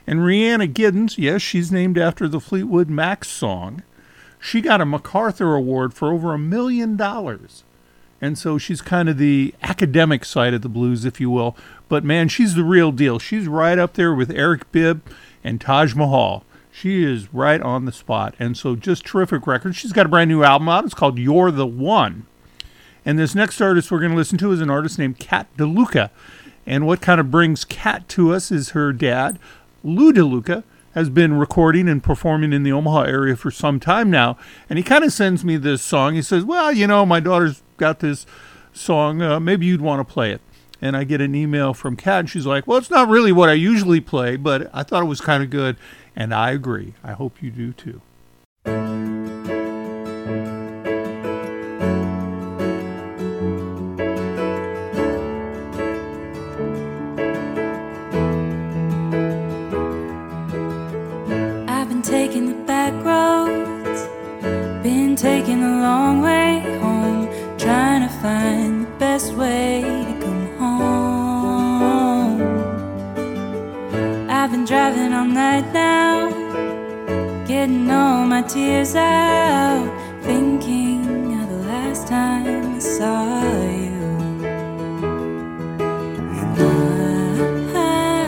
And 0.06 0.24
Rhiannon 0.24 0.72
Giddens, 0.72 1.18
yes, 1.18 1.42
she's 1.42 1.72
named 1.72 1.98
after 1.98 2.28
the 2.28 2.40
Fleetwood 2.40 2.88
Mac 2.88 3.24
song. 3.24 3.82
She 4.38 4.60
got 4.60 4.80
a 4.80 4.86
MacArthur 4.86 5.54
Award 5.54 5.94
for 5.94 6.12
over 6.12 6.34
a 6.34 6.38
million 6.38 6.96
dollars. 6.96 7.64
And 8.22 8.38
so 8.38 8.56
she's 8.56 8.80
kind 8.80 9.08
of 9.08 9.18
the 9.18 9.52
academic 9.62 10.24
side 10.24 10.54
of 10.54 10.62
the 10.62 10.68
blues, 10.68 11.04
if 11.04 11.20
you 11.20 11.28
will. 11.28 11.56
But 11.88 12.04
man, 12.04 12.28
she's 12.28 12.54
the 12.54 12.62
real 12.62 12.92
deal. 12.92 13.18
She's 13.18 13.48
right 13.48 13.78
up 13.78 13.94
there 13.94 14.14
with 14.14 14.30
Eric 14.30 14.70
Bibb 14.70 15.02
and 15.42 15.60
Taj 15.60 15.96
Mahal. 15.96 16.44
She 16.70 17.04
is 17.04 17.34
right 17.34 17.60
on 17.60 17.84
the 17.84 17.92
spot. 17.92 18.36
And 18.38 18.56
so 18.56 18.76
just 18.76 19.04
terrific 19.04 19.46
record. 19.46 19.74
She's 19.74 19.92
got 19.92 20.06
a 20.06 20.08
brand 20.08 20.30
new 20.30 20.44
album 20.44 20.68
out. 20.68 20.84
It's 20.84 20.94
called 20.94 21.18
You're 21.18 21.50
the 21.50 21.66
One. 21.66 22.26
And 23.04 23.18
this 23.18 23.34
next 23.34 23.60
artist 23.60 23.90
we're 23.90 23.98
going 23.98 24.12
to 24.12 24.16
listen 24.16 24.38
to 24.38 24.52
is 24.52 24.60
an 24.60 24.70
artist 24.70 25.00
named 25.00 25.18
Kat 25.18 25.48
DeLuca. 25.56 26.10
And 26.64 26.86
what 26.86 27.00
kind 27.00 27.20
of 27.20 27.30
brings 27.30 27.64
Kat 27.64 28.08
to 28.10 28.32
us 28.32 28.52
is 28.52 28.70
her 28.70 28.92
dad, 28.92 29.40
Lou 29.82 30.12
DeLuca, 30.12 30.62
has 30.94 31.08
been 31.08 31.34
recording 31.34 31.88
and 31.88 32.02
performing 32.02 32.52
in 32.52 32.62
the 32.62 32.72
Omaha 32.72 33.02
area 33.02 33.36
for 33.36 33.50
some 33.50 33.80
time 33.80 34.10
now. 34.10 34.36
And 34.68 34.78
he 34.78 34.82
kind 34.82 35.04
of 35.04 35.12
sends 35.12 35.44
me 35.44 35.56
this 35.56 35.82
song. 35.82 36.14
He 36.14 36.22
says, 36.22 36.44
Well, 36.44 36.72
you 36.72 36.86
know, 36.86 37.04
my 37.06 37.20
daughter's 37.20 37.62
got 37.76 38.00
this 38.00 38.26
song. 38.72 39.22
Uh, 39.22 39.40
maybe 39.40 39.66
you'd 39.66 39.80
want 39.80 40.06
to 40.06 40.12
play 40.12 40.32
it. 40.32 40.40
And 40.80 40.96
I 40.96 41.04
get 41.04 41.20
an 41.20 41.34
email 41.34 41.74
from 41.74 41.94
Kat, 41.94 42.20
and 42.20 42.30
she's 42.30 42.46
like, 42.46 42.66
Well, 42.66 42.78
it's 42.78 42.90
not 42.90 43.08
really 43.08 43.32
what 43.32 43.48
I 43.48 43.54
usually 43.54 44.00
play, 44.00 44.36
but 44.36 44.70
I 44.72 44.82
thought 44.82 45.02
it 45.02 45.06
was 45.06 45.20
kind 45.20 45.42
of 45.42 45.50
good. 45.50 45.76
And 46.14 46.34
I 46.34 46.50
agree. 46.50 46.94
I 47.02 47.12
hope 47.12 47.42
you 47.42 47.50
do 47.50 47.72
too. 47.72 48.02
Taking 65.22 65.60
the 65.60 65.68
long 65.68 66.20
way 66.20 66.60
home, 66.80 67.28
trying 67.56 68.02
to 68.02 68.08
find 68.20 68.84
the 68.84 68.90
best 68.98 69.32
way 69.34 69.80
to 69.80 70.14
come 70.24 70.46
home. 70.58 72.40
I've 74.28 74.50
been 74.50 74.64
driving 74.64 75.12
all 75.12 75.24
night 75.24 75.72
now, 75.72 76.28
getting 77.46 77.88
all 77.88 78.26
my 78.26 78.42
tears 78.42 78.96
out, 78.96 79.86
thinking 80.22 81.40
of 81.40 81.48
the 81.50 81.60
last 81.70 82.08
time 82.08 82.74
I 82.74 82.78
saw 82.80 83.42
you. 83.80 84.02
And 86.40 87.76
I 87.76 88.26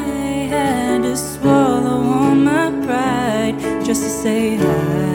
had 0.55 1.03
to 1.03 1.17
swallow 1.17 2.01
all 2.19 2.37
my 2.37 2.71
pride 2.87 3.57
just 3.85 4.03
to 4.05 4.09
say 4.09 4.59
hi, 4.59 5.14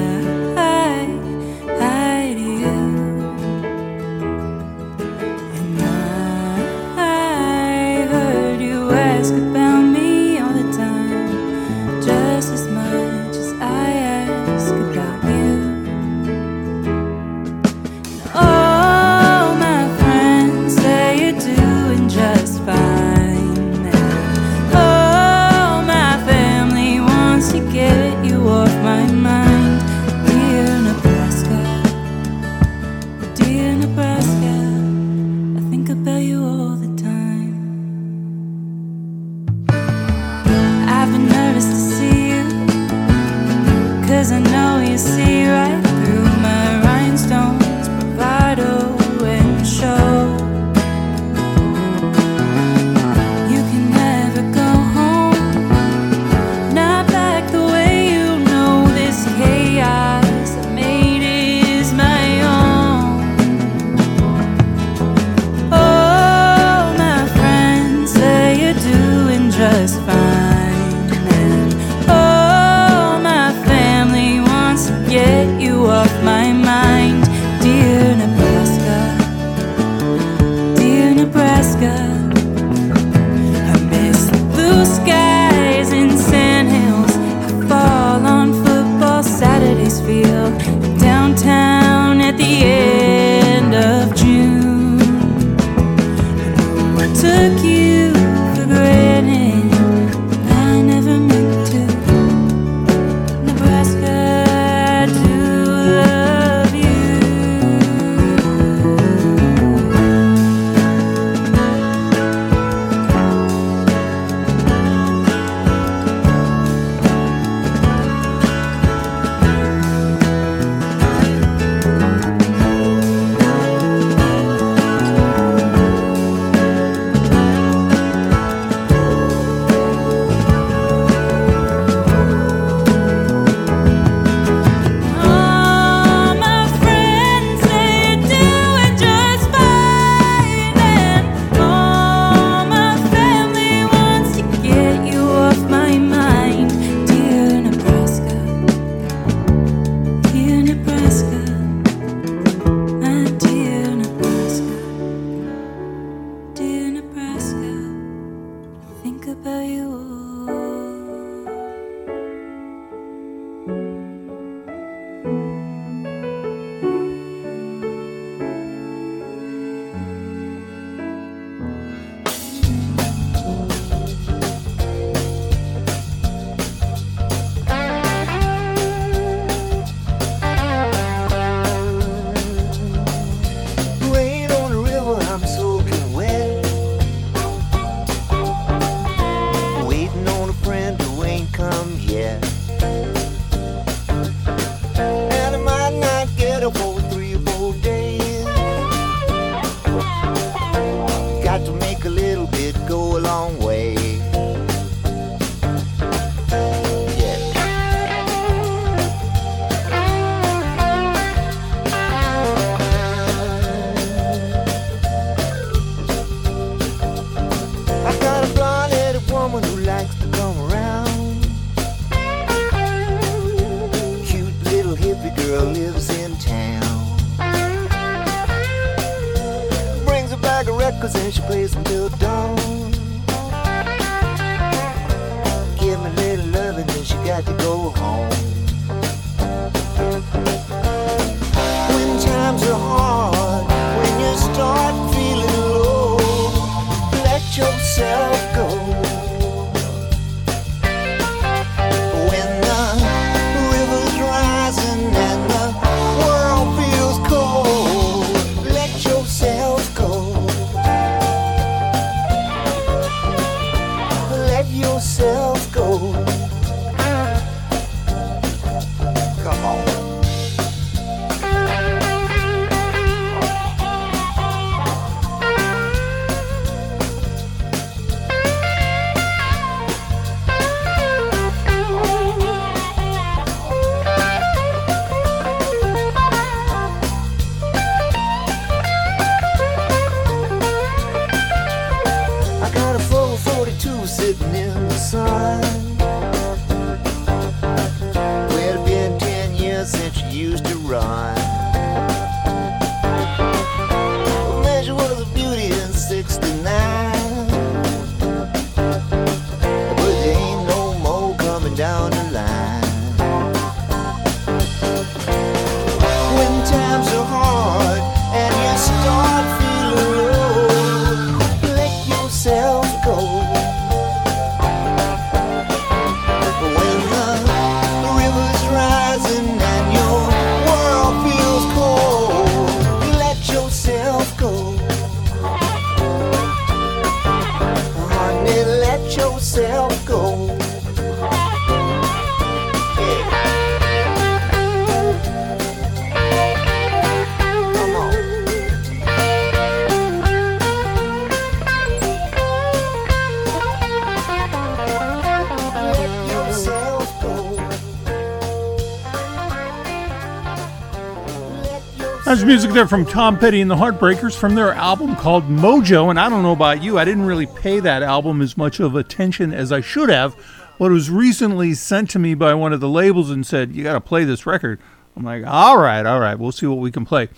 That's 362.30 362.44
music 362.44 362.70
there 362.74 362.88
from 362.88 363.08
Tom 363.08 363.40
Petty 363.40 363.60
and 363.60 363.72
the 363.72 363.76
Heartbreakers 363.76 364.38
from 364.38 364.54
their 364.54 364.72
album 364.72 365.16
called 365.16 365.46
Mojo. 365.46 366.12
And 366.12 366.20
I 366.20 366.30
don't 366.30 366.44
know 366.44 366.52
about 366.52 366.84
you, 366.84 367.00
I 367.00 367.04
didn't 367.04 367.26
really 367.26 367.48
pay 367.48 367.80
that 367.80 368.04
album 368.04 368.44
as 368.44 368.56
much 368.56 368.80
of 368.80 368.94
attention 368.94 369.52
as 369.52 369.72
I 369.72 369.82
should 369.82 370.10
have. 370.10 370.36
But 370.78 370.92
it 370.92 370.94
was 370.94 371.10
recently 371.10 371.74
sent 371.74 372.12
to 372.12 372.20
me 372.20 372.36
by 372.36 372.54
one 372.54 372.72
of 372.72 372.82
the 372.82 372.88
labels 372.88 373.32
and 373.32 373.48
said, 373.48 373.76
You 373.76 373.82
got 373.82 373.94
to 373.94 374.00
play 374.00 374.26
this 374.26 374.46
record. 374.46 374.80
I'm 375.18 375.24
like, 375.24 375.44
All 375.44 375.80
right, 375.80 376.06
all 376.06 376.20
right, 376.20 376.38
we'll 376.38 376.52
see 376.52 376.68
what 376.68 376.78
we 376.78 376.92
can 376.92 377.04
play. 377.04 377.30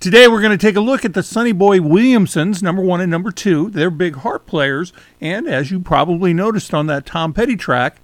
Today 0.00 0.26
we're 0.26 0.42
going 0.42 0.58
to 0.58 0.66
take 0.66 0.74
a 0.74 0.80
look 0.80 1.04
at 1.04 1.14
the 1.14 1.22
Sonny 1.22 1.52
Boy 1.52 1.78
Williamsons, 1.78 2.64
number 2.64 2.82
one 2.82 3.00
and 3.00 3.12
number 3.12 3.30
two. 3.30 3.70
They're 3.70 3.90
big 3.90 4.16
harp 4.16 4.48
players. 4.48 4.92
And 5.20 5.46
as 5.46 5.70
you 5.70 5.78
probably 5.78 6.34
noticed 6.34 6.74
on 6.74 6.86
that 6.86 7.06
Tom 7.06 7.32
Petty 7.32 7.54
track, 7.54 8.00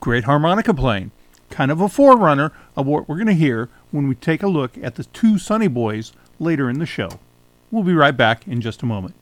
great 0.00 0.24
harmonica 0.24 0.72
playing. 0.72 1.10
Kind 1.50 1.70
of 1.70 1.80
a 1.80 1.88
forerunner 1.88 2.52
of 2.76 2.86
what 2.86 3.08
we're 3.08 3.16
going 3.16 3.26
to 3.26 3.34
hear 3.34 3.68
when 3.90 4.08
we 4.08 4.14
take 4.14 4.42
a 4.42 4.48
look 4.48 4.78
at 4.78 4.94
the 4.94 5.04
two 5.04 5.38
Sonny 5.38 5.68
Boys 5.68 6.12
later 6.38 6.70
in 6.70 6.78
the 6.78 6.86
show. 6.86 7.20
We'll 7.70 7.82
be 7.82 7.94
right 7.94 8.16
back 8.16 8.48
in 8.48 8.60
just 8.60 8.82
a 8.82 8.86
moment. 8.86 9.14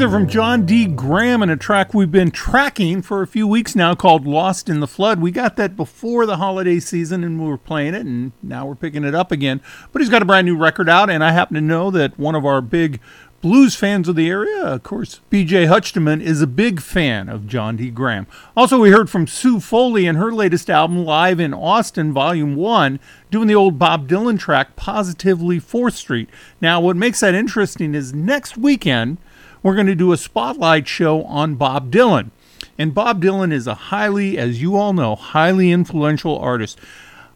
From 0.00 0.28
Jon 0.28 0.64
Dee 0.64 0.86
Graham 0.86 1.42
and 1.42 1.50
a 1.50 1.58
track 1.58 1.92
we've 1.92 2.10
been 2.10 2.30
tracking 2.30 3.02
for 3.02 3.20
a 3.20 3.26
few 3.26 3.46
weeks 3.46 3.76
now 3.76 3.94
called 3.94 4.26
Lost 4.26 4.70
in 4.70 4.80
the 4.80 4.86
Flood. 4.86 5.20
We 5.20 5.30
got 5.30 5.56
that 5.56 5.76
before 5.76 6.24
the 6.24 6.38
holiday 6.38 6.80
season 6.80 7.22
and 7.22 7.38
we 7.38 7.46
were 7.46 7.58
playing 7.58 7.92
it, 7.92 8.06
and 8.06 8.32
now 8.42 8.64
we're 8.64 8.76
picking 8.76 9.04
it 9.04 9.14
up 9.14 9.30
again. 9.30 9.60
But 9.92 10.00
he's 10.00 10.08
got 10.08 10.22
a 10.22 10.24
brand 10.24 10.46
new 10.46 10.56
record 10.56 10.88
out, 10.88 11.10
and 11.10 11.22
I 11.22 11.32
happen 11.32 11.54
to 11.54 11.60
know 11.60 11.90
that 11.90 12.18
one 12.18 12.34
of 12.34 12.46
our 12.46 12.62
big 12.62 12.98
blues 13.42 13.76
fans 13.76 14.08
of 14.08 14.16
the 14.16 14.30
area, 14.30 14.62
of 14.62 14.82
course, 14.82 15.20
BJ 15.30 15.68
Hutchman, 15.68 16.22
is 16.22 16.40
a 16.40 16.46
big 16.46 16.80
fan 16.80 17.28
of 17.28 17.46
Jon 17.46 17.76
Dee 17.76 17.90
Graham. 17.90 18.26
Also, 18.56 18.80
we 18.80 18.90
heard 18.90 19.10
from 19.10 19.26
Sue 19.26 19.60
Foley 19.60 20.06
and 20.06 20.16
her 20.16 20.32
latest 20.32 20.70
album, 20.70 21.04
Live 21.04 21.38
in 21.38 21.52
Austin, 21.52 22.12
Volume 22.12 22.56
1, 22.56 22.98
doing 23.30 23.48
the 23.48 23.54
old 23.54 23.78
Bob 23.78 24.08
Dylan 24.08 24.38
track, 24.38 24.76
Positively 24.76 25.60
4th 25.60 25.94
Street. 25.94 26.30
Now, 26.60 26.80
what 26.80 26.96
makes 26.96 27.20
that 27.20 27.34
interesting 27.34 27.94
is 27.94 28.14
next 28.14 28.56
weekend, 28.56 29.18
we're 29.62 29.74
going 29.74 29.86
to 29.86 29.94
do 29.94 30.12
a 30.12 30.16
spotlight 30.16 30.88
show 30.88 31.24
on 31.24 31.54
Bob 31.54 31.90
Dylan. 31.90 32.30
And 32.78 32.94
Bob 32.94 33.22
Dylan 33.22 33.52
is 33.52 33.66
a 33.66 33.74
highly, 33.74 34.38
as 34.38 34.62
you 34.62 34.76
all 34.76 34.92
know, 34.92 35.14
highly 35.14 35.70
influential 35.70 36.38
artist. 36.38 36.78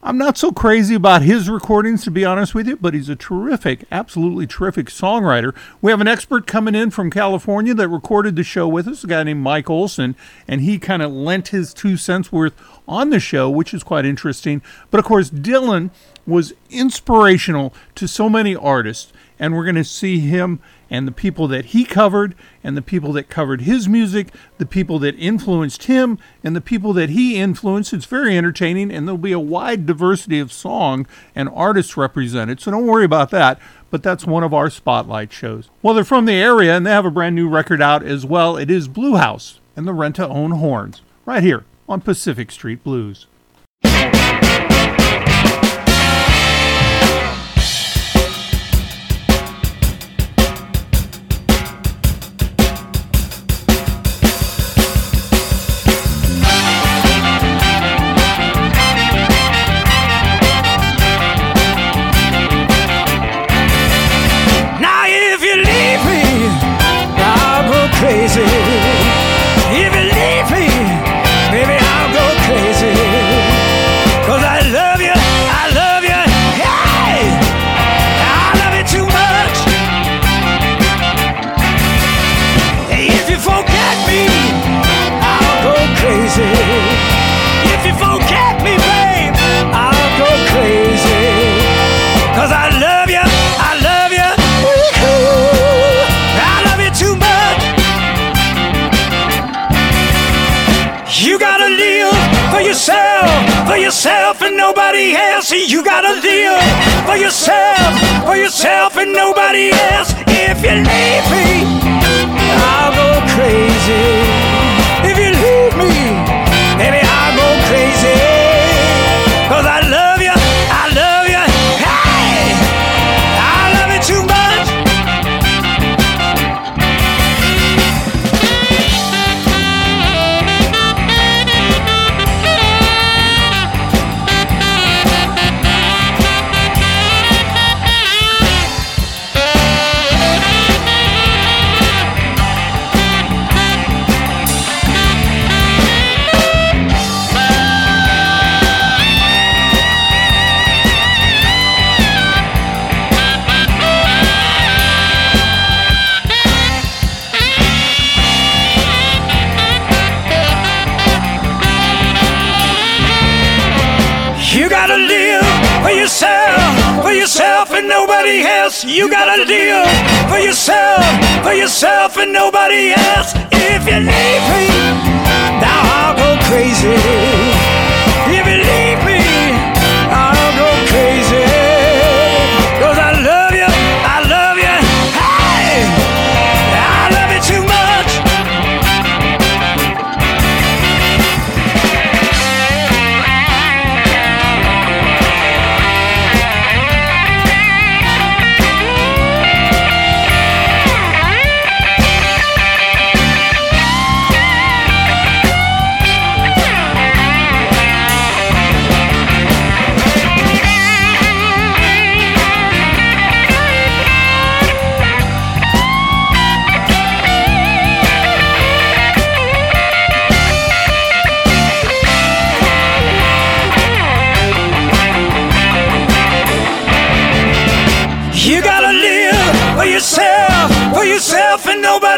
I'm 0.07 0.19
not 0.19 0.37
so 0.37 0.53
crazy 0.53 0.95
about 0.95 1.23
his 1.23 1.49
recordings, 1.49 2.05
to 2.05 2.11
be 2.11 2.27
honest 2.27 2.55
with 2.55 2.69
you, 2.69 2.77
but 2.77 2.93
he's 2.93 3.09
a 3.09 3.17
terrific, 3.17 3.87
absolutely 3.91 4.47
terrific 4.47 4.89
songwriter. 4.89 5.55
We 5.81 5.91
have 5.93 6.01
an 6.03 6.09
expert 6.09 6.47
coming 6.47 6.75
in 6.75 6.91
from 6.91 7.11
California 7.11 7.73
that 7.73 7.89
recorded 7.89 8.37
the 8.37 8.43
show 8.43 8.69
with 8.69 8.87
us, 8.87 9.03
a 9.03 9.07
guy 9.07 9.23
named 9.23 9.43
Mike 9.43 9.71
Olson, 9.71 10.15
and 10.47 10.61
he 10.61 10.79
kind 10.79 11.01
of 11.01 11.11
lent 11.11 11.49
his 11.49 11.73
two 11.73 11.97
cents 11.97 12.31
worth 12.31 12.53
on 12.87 13.09
the 13.09 13.19
show, 13.19 13.49
which 13.49 13.73
is 13.73 13.83
quite 13.83 14.05
interesting. 14.05 14.61
But 14.91 14.99
of 14.99 15.07
course, 15.07 15.31
Dylan 15.31 15.91
was 16.27 16.53
inspirational 16.69 17.73
to 17.95 18.07
so 18.07 18.29
many 18.29 18.55
artists, 18.55 19.11
and 19.39 19.55
we're 19.55 19.65
going 19.65 19.75
to 19.77 19.85
see 19.85 20.21
him 20.21 20.61
and 20.91 21.07
the 21.07 21.13
people 21.13 21.49
that 21.49 21.67
he 21.67 21.85
covered, 21.85 22.35
and 22.63 22.77
the 22.77 22.83
people 22.83 23.13
that 23.13 23.29
covered 23.29 23.63
his 23.63 23.89
music, 23.89 24.29
the 24.59 24.67
people 24.67 24.99
that 25.01 25.19
influenced 25.19 25.85
him, 25.85 26.19
and 26.43 26.55
the 26.55 26.61
people 26.61 26.93
that 26.93 27.11
he 27.11 27.37
influenced. 27.37 27.93
It's 27.93 28.05
very 28.05 28.37
entertaining, 28.37 28.91
and 28.91 29.07
there'll 29.07 29.19
be 29.19 29.33
a 29.33 29.39
wide 29.39 29.87
diversity 29.87 30.41
of 30.41 30.53
song 30.53 31.07
and 31.35 31.49
artists 31.49 31.97
represented, 31.97 32.61
so 32.61 32.71
don't 32.71 32.87
worry 32.87 33.05
about 33.05 33.31
that. 33.31 33.59
But 33.91 34.03
that's 34.03 34.27
one 34.27 34.43
of 34.43 34.53
our 34.53 34.71
spotlight 34.71 35.33
shows. 35.33 35.71
Well, 35.81 35.95
they're 35.95 36.05
from 36.05 36.25
the 36.27 36.33
area, 36.33 36.77
and 36.77 36.85
they 36.85 36.91
have 36.91 37.07
a 37.07 37.11
brand 37.11 37.37
new 37.37 37.49
record 37.49 37.81
out 37.81 38.03
as 38.03 38.27
well. 38.27 38.57
It 38.57 38.71
is 38.71 38.89
Blue 38.89 39.17
House 39.17 39.61
and 39.77 39.87
the 39.87 39.93
Rent 39.93 40.17
to 40.17 40.27
Own 40.27 40.53
Horns, 40.53 41.03
right 41.25 41.43
here 41.43 41.65
on 41.89 42.01
Pacific 42.01 42.51
Street 42.51 42.83
Blues. 42.83 43.27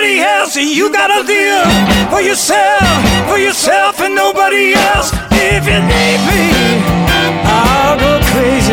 nobody 0.06 0.20
else. 0.20 0.56
You 0.56 0.90
gotta 0.92 1.26
deal 1.26 1.64
for 2.10 2.20
yourself, 2.20 3.28
for 3.28 3.38
yourself 3.38 4.00
and 4.00 4.14
nobody 4.14 4.74
else. 4.74 5.10
If 5.32 5.66
you 5.66 5.80
need 5.80 6.20
me, 6.28 6.42
I'll 7.44 7.98
go 7.98 8.20
crazy. 8.30 8.65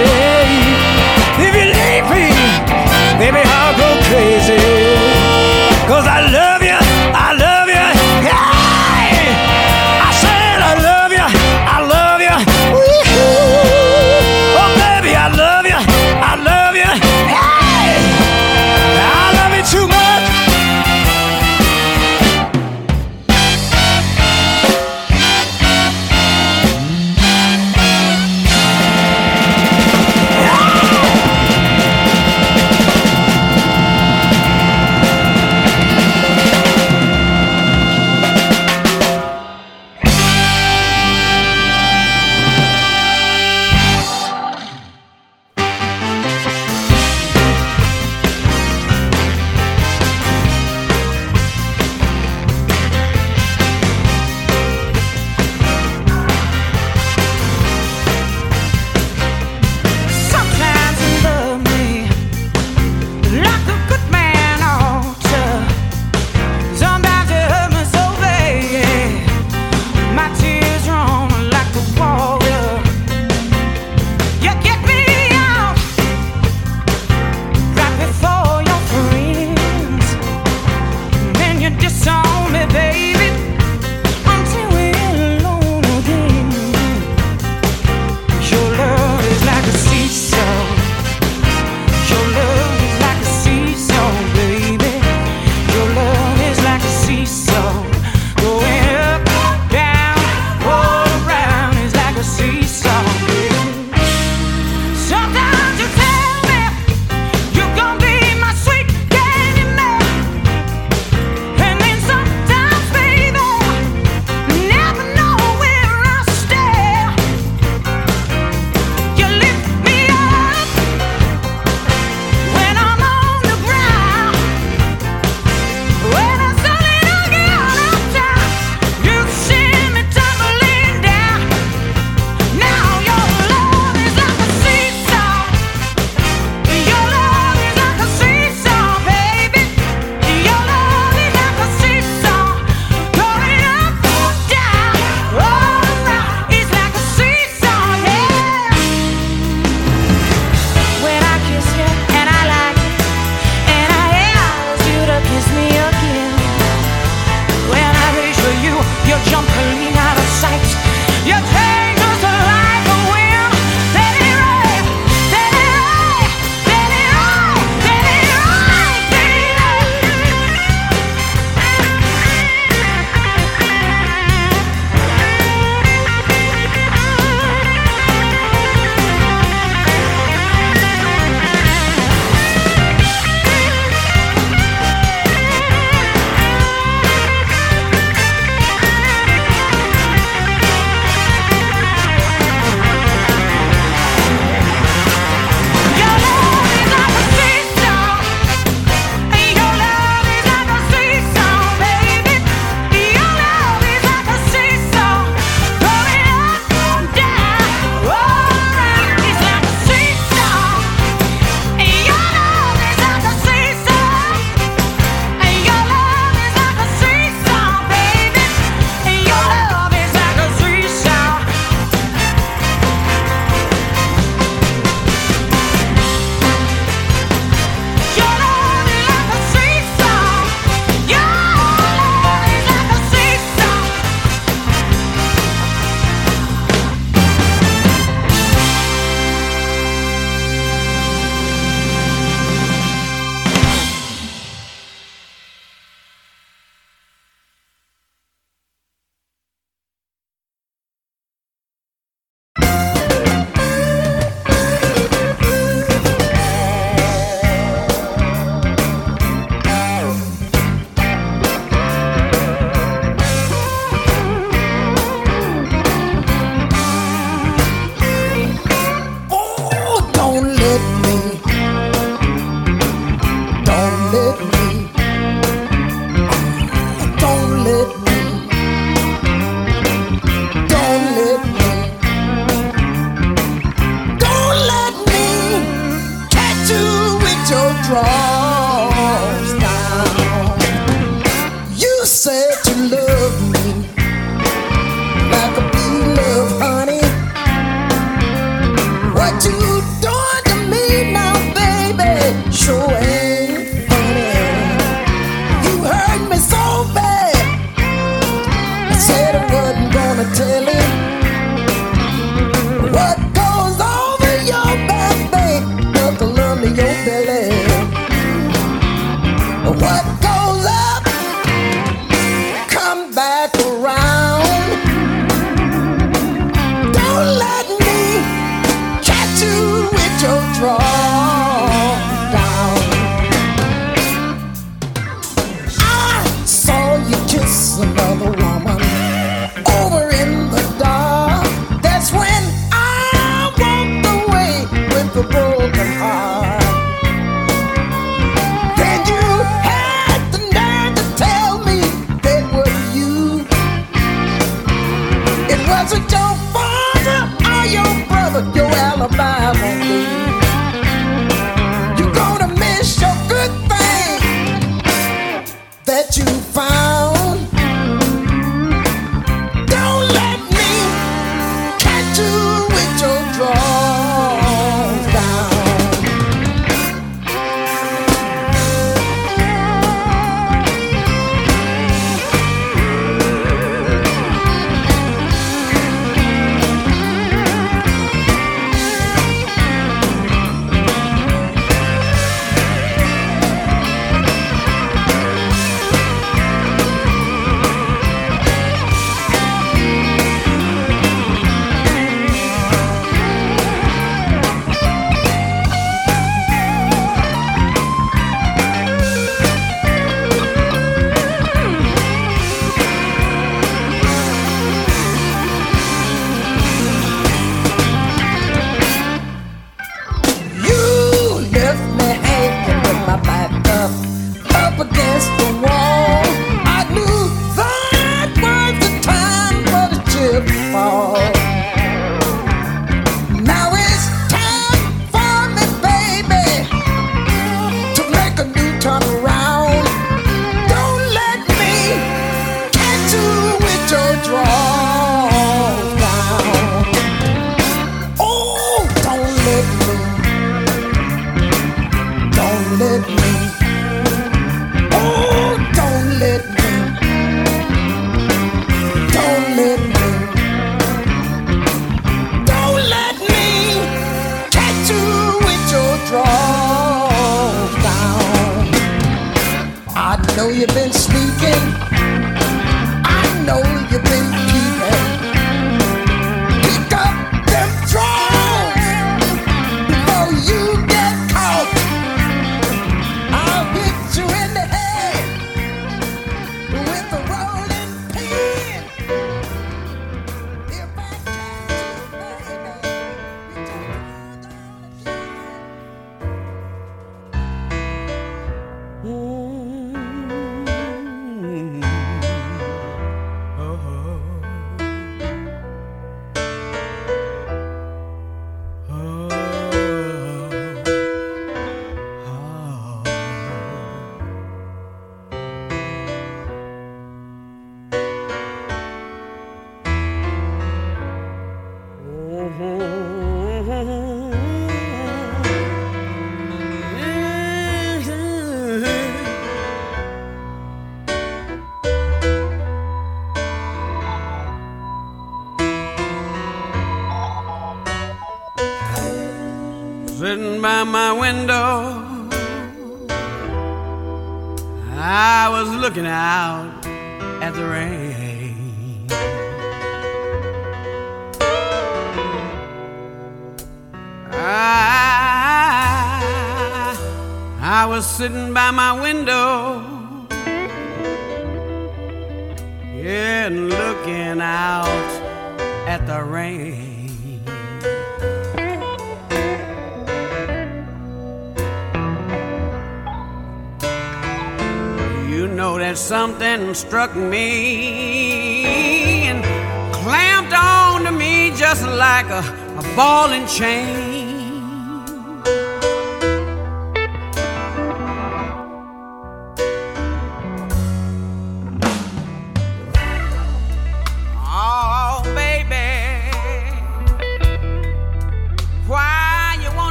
Me 577.16 577.43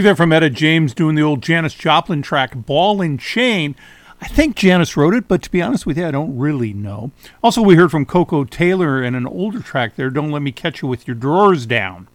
Music 0.00 0.16
there 0.16 0.16
from 0.16 0.32
Etta 0.32 0.48
James 0.48 0.94
doing 0.94 1.14
the 1.14 1.20
old 1.20 1.42
Janis 1.42 1.74
Joplin 1.74 2.22
track 2.22 2.54
Ball 2.54 3.02
and 3.02 3.20
Chain. 3.20 3.76
I 4.18 4.28
think 4.28 4.56
Janis 4.56 4.96
wrote 4.96 5.12
it, 5.12 5.28
but 5.28 5.42
to 5.42 5.50
be 5.50 5.60
honest 5.60 5.84
with 5.84 5.98
you, 5.98 6.06
I 6.06 6.10
don't 6.10 6.38
really 6.38 6.72
know. 6.72 7.10
Also, 7.42 7.60
we 7.60 7.74
heard 7.74 7.90
from 7.90 8.06
Koko 8.06 8.44
Taylor 8.44 9.02
in 9.02 9.14
an 9.14 9.26
older 9.26 9.60
track 9.60 9.96
there, 9.96 10.08
Don't 10.08 10.30
Let 10.30 10.40
Me 10.40 10.52
Catch 10.52 10.80
You 10.80 10.88
With 10.88 11.06
Your 11.06 11.16
Drawers 11.16 11.66
Down. 11.66 12.08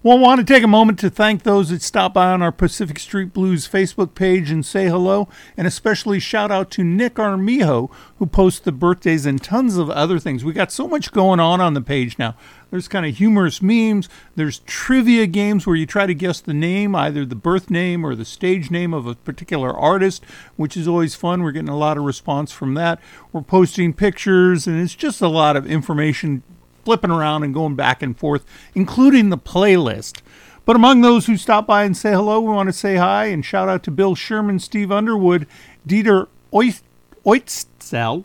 Well, 0.00 0.16
I 0.16 0.20
want 0.20 0.38
to 0.38 0.54
take 0.54 0.62
a 0.62 0.68
moment 0.68 1.00
to 1.00 1.10
thank 1.10 1.42
those 1.42 1.70
that 1.70 1.82
stopped 1.82 2.14
by 2.14 2.30
on 2.30 2.40
our 2.40 2.52
Pacific 2.52 3.00
Street 3.00 3.32
Blues 3.32 3.66
Facebook 3.66 4.14
page 4.14 4.48
and 4.48 4.64
say 4.64 4.86
hello, 4.86 5.28
and 5.56 5.66
especially 5.66 6.20
shout 6.20 6.52
out 6.52 6.70
to 6.72 6.84
Nick 6.84 7.18
Armijo, 7.18 7.90
who 8.18 8.26
posts 8.26 8.60
the 8.60 8.70
birthdays 8.70 9.26
and 9.26 9.42
tons 9.42 9.76
of 9.76 9.90
other 9.90 10.20
things. 10.20 10.44
We 10.44 10.52
got 10.52 10.70
so 10.70 10.86
much 10.86 11.10
going 11.10 11.40
on 11.40 11.60
on 11.60 11.74
the 11.74 11.80
page 11.80 12.16
now. 12.16 12.36
There's 12.70 12.86
kind 12.86 13.06
of 13.06 13.16
humorous 13.16 13.60
memes, 13.60 14.08
there's 14.36 14.60
trivia 14.60 15.26
games 15.26 15.66
where 15.66 15.74
you 15.74 15.84
try 15.84 16.06
to 16.06 16.14
guess 16.14 16.40
the 16.40 16.54
name, 16.54 16.94
either 16.94 17.26
the 17.26 17.34
birth 17.34 17.68
name 17.68 18.06
or 18.06 18.14
the 18.14 18.24
stage 18.24 18.70
name 18.70 18.94
of 18.94 19.08
a 19.08 19.16
particular 19.16 19.76
artist, 19.76 20.24
which 20.54 20.76
is 20.76 20.86
always 20.86 21.16
fun. 21.16 21.42
We're 21.42 21.50
getting 21.50 21.68
a 21.68 21.76
lot 21.76 21.98
of 21.98 22.04
response 22.04 22.52
from 22.52 22.74
that. 22.74 23.00
We're 23.32 23.42
posting 23.42 23.94
pictures, 23.94 24.68
and 24.68 24.80
it's 24.80 24.94
just 24.94 25.20
a 25.20 25.28
lot 25.28 25.56
of 25.56 25.66
information 25.66 26.44
flipping 26.88 27.10
around 27.10 27.42
and 27.42 27.52
going 27.52 27.74
back 27.74 28.02
and 28.02 28.16
forth, 28.18 28.46
including 28.74 29.28
the 29.28 29.36
playlist. 29.36 30.22
But 30.64 30.74
among 30.74 31.02
those 31.02 31.26
who 31.26 31.36
stop 31.36 31.66
by 31.66 31.84
and 31.84 31.94
say 31.94 32.12
hello, 32.12 32.40
we 32.40 32.48
want 32.48 32.70
to 32.70 32.72
say 32.72 32.96
hi 32.96 33.26
and 33.26 33.44
shout 33.44 33.68
out 33.68 33.82
to 33.82 33.90
Bill 33.90 34.14
Sherman, 34.14 34.58
Steve 34.58 34.90
Underwood, 34.90 35.46
Dieter 35.86 36.28
Oitzel, 36.50 38.24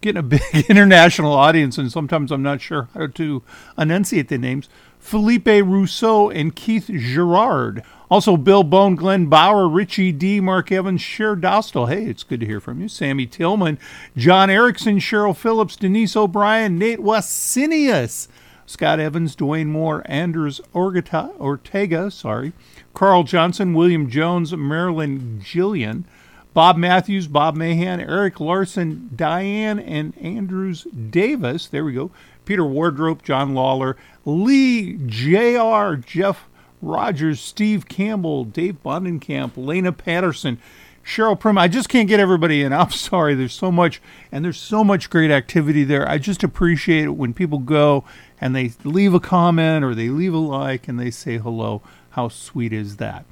getting 0.00 0.20
a 0.20 0.22
big 0.22 0.40
international 0.70 1.34
audience, 1.34 1.76
and 1.76 1.92
sometimes 1.92 2.32
I'm 2.32 2.42
not 2.42 2.62
sure 2.62 2.88
how 2.94 3.08
to 3.08 3.42
enunciate 3.76 4.28
the 4.28 4.38
names. 4.38 4.70
Felipe 4.98 5.44
Rousseau 5.44 6.30
and 6.30 6.56
Keith 6.56 6.88
Gerard. 6.90 7.82
Also, 8.12 8.36
Bill 8.36 8.62
Bone, 8.62 8.94
Glenn 8.94 9.24
Bauer, 9.24 9.66
Richie 9.66 10.12
D, 10.12 10.38
Mark 10.38 10.70
Evans, 10.70 11.00
Cher 11.00 11.34
Dostal. 11.34 11.88
Hey, 11.88 12.04
it's 12.04 12.22
good 12.22 12.40
to 12.40 12.46
hear 12.46 12.60
from 12.60 12.82
you. 12.82 12.86
Sammy 12.86 13.24
Tillman, 13.24 13.78
John 14.18 14.50
Erickson, 14.50 14.98
Cheryl 14.98 15.34
Phillips, 15.34 15.76
Denise 15.76 16.14
O'Brien, 16.14 16.76
Nate 16.76 16.98
Wasinius, 16.98 18.28
Scott 18.66 19.00
Evans, 19.00 19.34
Dwayne 19.34 19.68
Moore, 19.68 20.02
Anders 20.04 20.60
Orgata, 20.74 21.34
Ortega, 21.40 22.10
sorry, 22.10 22.52
Carl 22.92 23.22
Johnson, 23.22 23.72
William 23.72 24.10
Jones, 24.10 24.54
Marilyn 24.54 25.40
Gillian, 25.42 26.04
Bob 26.52 26.76
Matthews, 26.76 27.28
Bob 27.28 27.56
Mahan, 27.56 27.98
Eric 27.98 28.40
Larson, 28.40 29.08
Diane, 29.16 29.78
and 29.78 30.12
Andrews 30.18 30.86
Davis. 31.08 31.66
There 31.66 31.86
we 31.86 31.94
go. 31.94 32.10
Peter 32.44 32.66
Wardrope, 32.66 33.22
John 33.22 33.54
Lawler, 33.54 33.96
Lee 34.26 34.98
Jr., 35.06 35.94
Jeff 35.94 36.46
Rogers, 36.82 37.40
Steve 37.40 37.88
Campbell, 37.88 38.44
Dave 38.44 38.82
Bondenkamp, 38.84 39.52
Lena 39.56 39.92
Patterson, 39.92 40.58
Cheryl 41.04 41.38
Prim. 41.38 41.56
I 41.56 41.68
just 41.68 41.88
can't 41.88 42.08
get 42.08 42.20
everybody 42.20 42.62
in. 42.62 42.72
I'm 42.72 42.90
sorry. 42.90 43.34
There's 43.34 43.54
so 43.54 43.70
much, 43.70 44.02
and 44.30 44.44
there's 44.44 44.58
so 44.60 44.82
much 44.82 45.08
great 45.08 45.30
activity 45.30 45.84
there. 45.84 46.08
I 46.08 46.18
just 46.18 46.42
appreciate 46.42 47.04
it 47.04 47.16
when 47.16 47.32
people 47.32 47.58
go 47.60 48.04
and 48.40 48.54
they 48.54 48.72
leave 48.84 49.14
a 49.14 49.20
comment 49.20 49.84
or 49.84 49.94
they 49.94 50.08
leave 50.08 50.34
a 50.34 50.38
like 50.38 50.88
and 50.88 50.98
they 50.98 51.10
say 51.10 51.38
hello. 51.38 51.82
How 52.10 52.28
sweet 52.28 52.72
is 52.72 52.96
that? 52.96 53.24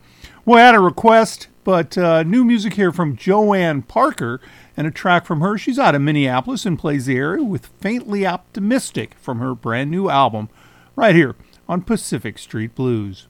Well, 0.45 0.59
I 0.59 0.67
had 0.67 0.75
a 0.75 0.81
request, 0.81 1.49
but 1.65 1.99
uh, 1.99 2.23
new 2.23 2.45
music 2.45 2.75
here 2.75 2.93
from 2.93 3.17
Joyann 3.17 3.87
Parker 3.87 4.41
and 4.77 4.87
a 4.87 4.91
track 4.91 5.27
from 5.27 5.41
her. 5.41 5.59
She's 5.59 5.79
out 5.79 5.95
of 5.95 6.01
Minneapolis 6.01 6.65
and 6.65 6.79
plays 6.79 7.07
the 7.07 7.17
area 7.17 7.43
with 7.43 7.67
Faintly 7.81 8.27
Optimistic 8.27 9.15
from 9.21 9.39
her 9.41 9.55
brand 9.55 9.91
new 9.91 10.09
album 10.09 10.49
right 10.97 11.15
here 11.15 11.35
on 11.71 11.83
Pacific 11.83 12.37
Street 12.37 12.75
Blues. 12.75 13.29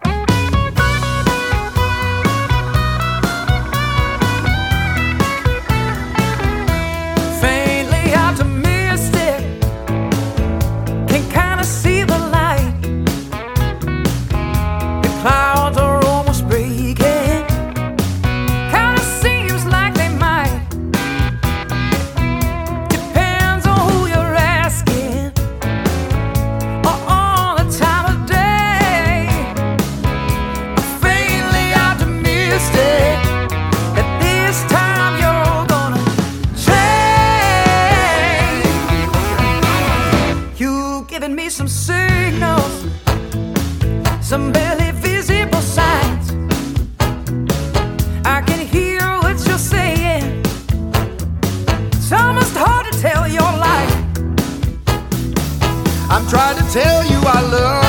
I'm 56.11 56.27
trying 56.27 56.57
to 56.57 56.65
tell 56.73 57.05
you 57.07 57.21
I 57.23 57.41
love 57.41 57.80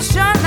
wish 0.00 0.39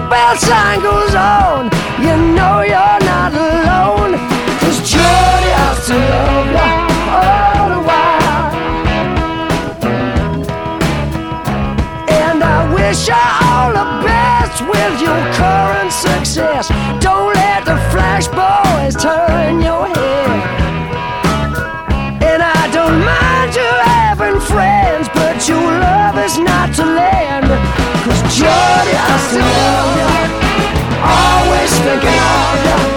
the 0.00 0.06
seatbelt 0.06 0.38
sign 0.38 0.80
goes 0.80 1.14
on, 1.14 1.70
you 2.00 2.16
know 2.34 2.62
you're 2.62 3.00
not 3.06 3.32
alone. 3.32 4.18
Cause 4.60 4.80
Jody, 4.90 5.52
I 5.52 5.74
still 5.82 5.98
love 6.56 6.90
you 6.90 7.10
all 7.16 7.68
the 7.68 7.80
while. 7.88 8.50
And 12.08 12.42
I 12.42 12.72
wish 12.74 13.08
you 13.08 13.14
all 13.14 13.72
the 13.72 14.06
best 14.06 14.62
with 14.62 15.00
your 15.00 15.20
current 15.34 15.92
success. 15.92 16.68
Don't 17.00 17.34
let 17.34 17.64
the 17.64 17.76
flash 17.90 18.28
boys 18.28 18.94
turn 19.02 19.60
your 19.60 19.86
head. 19.86 20.30
And 22.22 22.42
I 22.42 22.70
don't 22.72 22.98
mind 23.04 23.54
you 23.54 23.70
having 23.84 24.40
friends, 24.40 25.08
but 25.14 25.48
your 25.48 25.60
love 25.60 26.18
is 26.18 26.38
not 26.38 26.74
to 26.76 26.84
lend. 26.84 27.48
Cause 28.04 28.38
Jody, 28.38 28.69
Still 29.18 29.40
love. 29.40 30.30
Always 31.02 31.72
thinking 31.80 32.89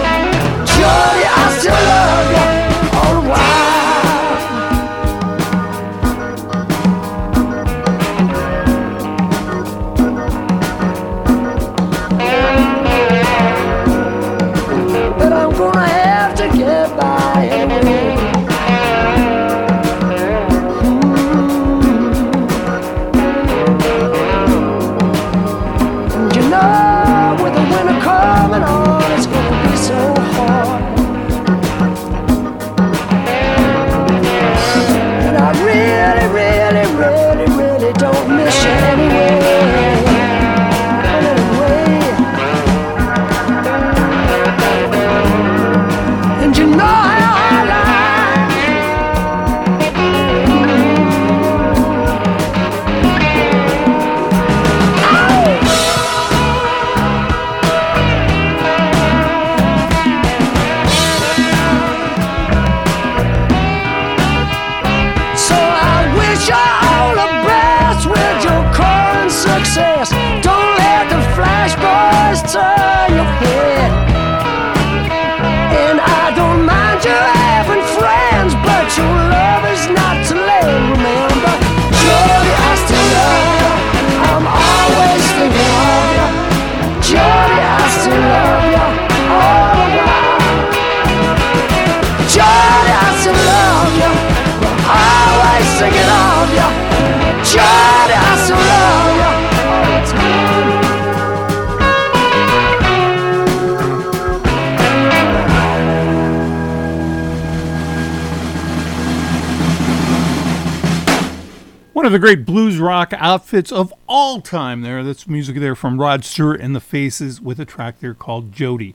One 112.04 112.12
of 112.12 112.20
the 112.20 112.26
great 112.26 112.44
blues 112.44 112.76
rock 112.76 113.14
outfits 113.16 113.72
of 113.72 113.90
all 114.06 114.42
time 114.42 114.82
there. 114.82 115.02
That's 115.02 115.26
music 115.26 115.56
there 115.56 115.74
from 115.74 115.98
Rod 115.98 116.22
Stewart 116.22 116.60
and 116.60 116.76
the 116.76 116.80
Faces 116.80 117.40
with 117.40 117.58
a 117.58 117.64
track 117.64 118.00
there 118.00 118.12
called 118.12 118.52
Jody. 118.52 118.94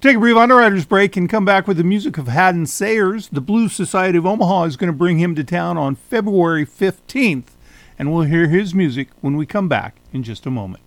Take 0.00 0.18
a 0.18 0.20
brief 0.20 0.36
underwriter's 0.36 0.84
break 0.84 1.16
and 1.16 1.28
come 1.28 1.44
back 1.44 1.66
with 1.66 1.78
the 1.78 1.82
music 1.82 2.16
of 2.16 2.28
Hadden 2.28 2.66
Sayers. 2.66 3.28
The 3.28 3.40
Blues 3.40 3.72
Society 3.72 4.18
of 4.18 4.24
Omaha 4.24 4.66
is 4.66 4.76
going 4.76 4.86
to 4.86 4.96
bring 4.96 5.18
him 5.18 5.34
to 5.34 5.42
town 5.42 5.76
on 5.76 5.96
February 5.96 6.64
15th, 6.64 7.56
and 7.98 8.14
we'll 8.14 8.22
hear 8.22 8.46
his 8.46 8.72
music 8.72 9.08
when 9.20 9.36
we 9.36 9.46
come 9.46 9.68
back 9.68 9.96
in 10.12 10.22
just 10.22 10.46
a 10.46 10.50
moment. 10.52 10.84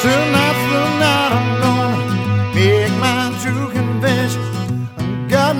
Tonight's 0.00 0.49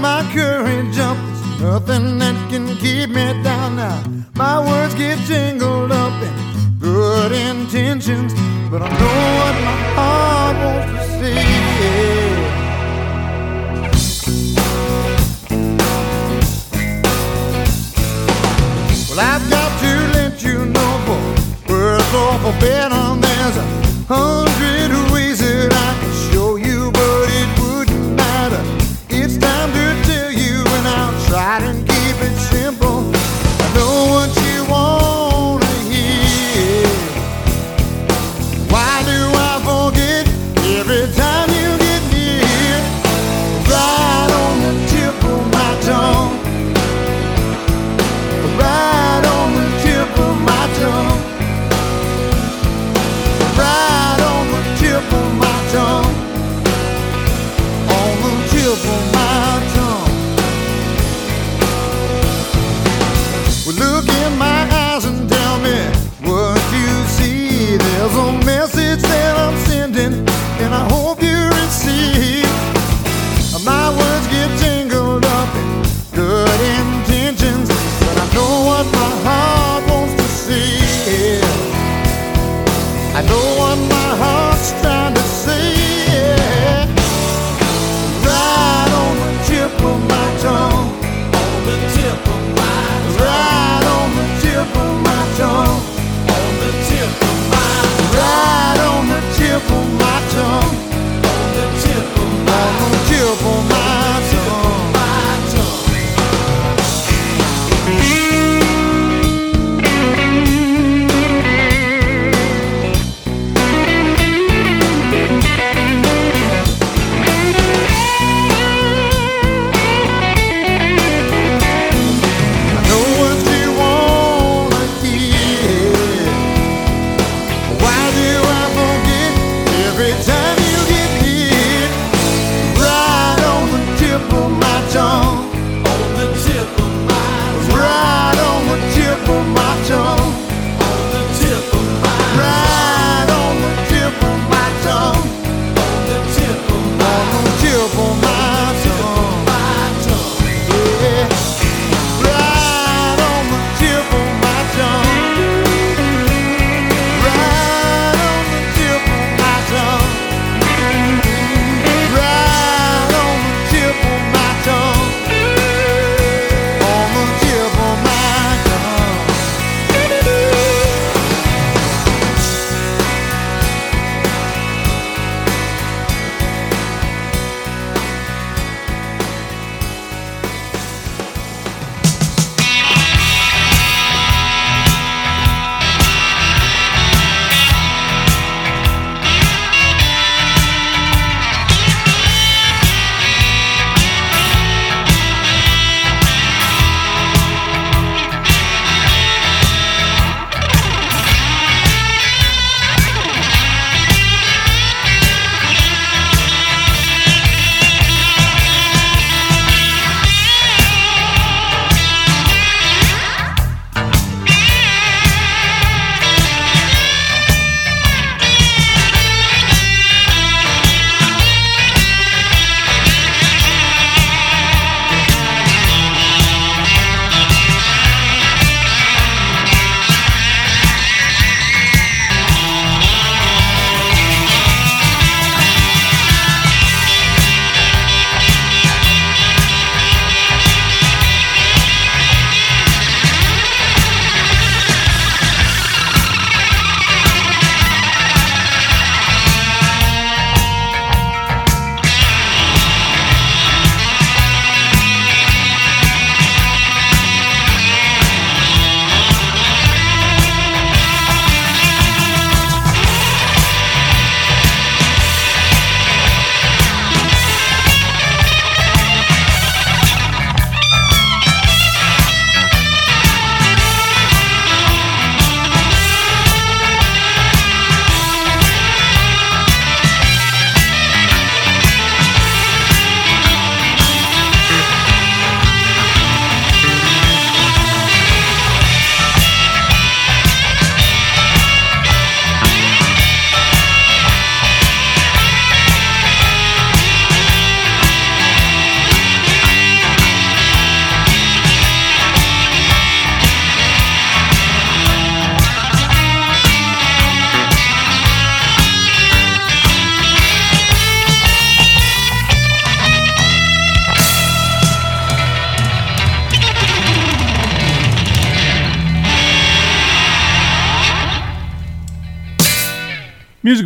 my 0.01 0.22
courage 0.32 0.98
up, 0.98 1.16
there's 1.16 1.60
nothing 1.60 2.18
that 2.18 2.35
can 2.51 2.66
keep 2.77 3.10
me 3.10 3.43
down 3.43 3.77
now. 3.77 4.02
My 4.35 4.59
words 4.66 4.94
get 4.94 5.18
jingled 5.20 5.93
up 5.93 6.22
in 6.22 6.32
good 6.78 7.32
intentions, 7.32 8.32
but 8.70 8.81
I 8.82 8.89
know 8.89 9.18
what 9.40 9.55
my 9.68 9.77
heart 9.97 10.56
wants 10.64 11.06
to 11.06 11.20
say. 11.20 11.60
Well, 19.10 19.20
I've 19.20 19.51
got 19.51 19.70
to 19.82 19.93
let 20.16 20.43
you 20.43 20.64
know, 20.64 20.90
boy, 21.06 21.72
words 21.72 22.14
off 22.14 22.44
a 22.44 22.52
better. 22.60 23.20
There's 23.20 23.56
a 23.56 23.66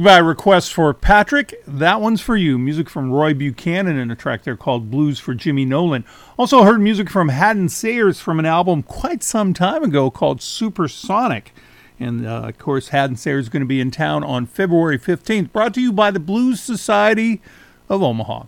by 0.05 0.18
request 0.18 0.74
for 0.74 0.93
Patrick. 0.93 1.55
That 1.66 1.98
one's 1.98 2.20
for 2.20 2.36
you. 2.36 2.59
Music 2.59 2.90
from 2.90 3.10
Roy 3.10 3.32
Buchanan 3.32 3.97
and 3.98 4.12
a 4.12 4.14
track 4.14 4.43
there 4.43 4.55
called 4.55 4.90
Blues 4.90 5.18
for 5.18 5.32
Jimmy 5.32 5.64
Nolan. 5.64 6.05
Also 6.39 6.62
heard 6.62 6.82
music 6.82 7.09
from 7.09 7.31
Hadden 7.31 7.70
Sayers 7.70 8.20
from 8.20 8.39
an 8.39 8.44
album 8.44 8.82
quite 8.82 9.22
some 9.22 9.55
time 9.55 9.82
ago 9.82 10.10
called 10.10 10.43
Supersonic. 10.43 11.55
And 11.98 12.26
uh, 12.26 12.48
of 12.48 12.59
course, 12.59 12.89
Hadden 12.89 13.16
Sayers 13.16 13.47
is 13.47 13.48
going 13.48 13.62
to 13.62 13.66
be 13.66 13.81
in 13.81 13.90
town 13.90 14.22
on 14.22 14.44
February 14.44 14.98
15th. 14.98 15.51
Brought 15.52 15.72
to 15.72 15.81
you 15.81 15.90
by 15.90 16.10
the 16.10 16.20
Blues 16.20 16.60
Society 16.60 17.40
of 17.89 18.02
Omaha. 18.02 18.44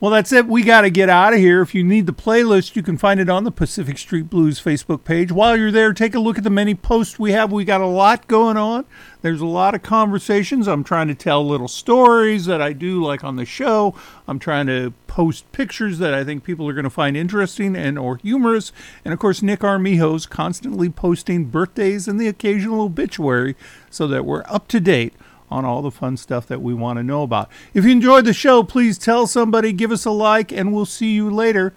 Well, 0.00 0.12
that's 0.12 0.30
it. 0.30 0.46
We 0.46 0.62
got 0.62 0.82
to 0.82 0.90
get 0.90 1.08
out 1.08 1.32
of 1.32 1.40
here. 1.40 1.60
If 1.60 1.74
you 1.74 1.82
need 1.82 2.06
the 2.06 2.12
playlist, 2.12 2.76
you 2.76 2.84
can 2.84 2.96
find 2.96 3.18
it 3.18 3.28
on 3.28 3.42
the 3.42 3.50
Pacific 3.50 3.98
Street 3.98 4.30
Blues 4.30 4.60
Facebook 4.60 5.02
page. 5.02 5.32
While 5.32 5.56
you're 5.56 5.72
there, 5.72 5.92
take 5.92 6.14
a 6.14 6.20
look 6.20 6.38
at 6.38 6.44
the 6.44 6.50
many 6.50 6.76
posts 6.76 7.18
we 7.18 7.32
have. 7.32 7.50
We 7.50 7.64
got 7.64 7.80
a 7.80 7.86
lot 7.86 8.28
going 8.28 8.56
on. 8.56 8.84
There's 9.22 9.40
a 9.40 9.46
lot 9.46 9.74
of 9.74 9.82
conversations. 9.82 10.68
I'm 10.68 10.84
trying 10.84 11.08
to 11.08 11.16
tell 11.16 11.44
little 11.44 11.66
stories 11.66 12.46
that 12.46 12.62
I 12.62 12.74
do 12.74 13.02
like 13.02 13.24
on 13.24 13.34
the 13.34 13.44
show. 13.44 13.92
I'm 14.28 14.38
trying 14.38 14.68
to 14.68 14.92
post 15.08 15.50
pictures 15.50 15.98
that 15.98 16.14
I 16.14 16.22
think 16.22 16.44
people 16.44 16.68
are 16.68 16.74
going 16.74 16.84
to 16.84 16.90
find 16.90 17.16
interesting 17.16 17.74
and 17.74 17.98
or 17.98 18.18
humorous. 18.18 18.70
And 19.04 19.12
of 19.12 19.18
course, 19.18 19.42
Nick 19.42 19.64
Armijo's 19.64 20.26
constantly 20.26 20.90
posting 20.90 21.46
birthdays 21.46 22.06
and 22.06 22.20
the 22.20 22.28
occasional 22.28 22.82
obituary 22.82 23.56
so 23.90 24.06
that 24.06 24.24
we're 24.24 24.44
up 24.46 24.68
to 24.68 24.78
date 24.78 25.14
on 25.50 25.64
all 25.64 25.82
the 25.82 25.90
fun 25.90 26.16
stuff 26.16 26.46
that 26.46 26.62
we 26.62 26.74
want 26.74 26.98
to 26.98 27.02
know 27.02 27.22
about. 27.22 27.50
If 27.74 27.84
you 27.84 27.90
enjoyed 27.90 28.24
the 28.24 28.32
show, 28.32 28.62
please 28.62 28.98
tell 28.98 29.26
somebody, 29.26 29.72
give 29.72 29.92
us 29.92 30.04
a 30.04 30.10
like, 30.10 30.52
and 30.52 30.72
we'll 30.72 30.86
see 30.86 31.12
you 31.12 31.30
later. 31.30 31.74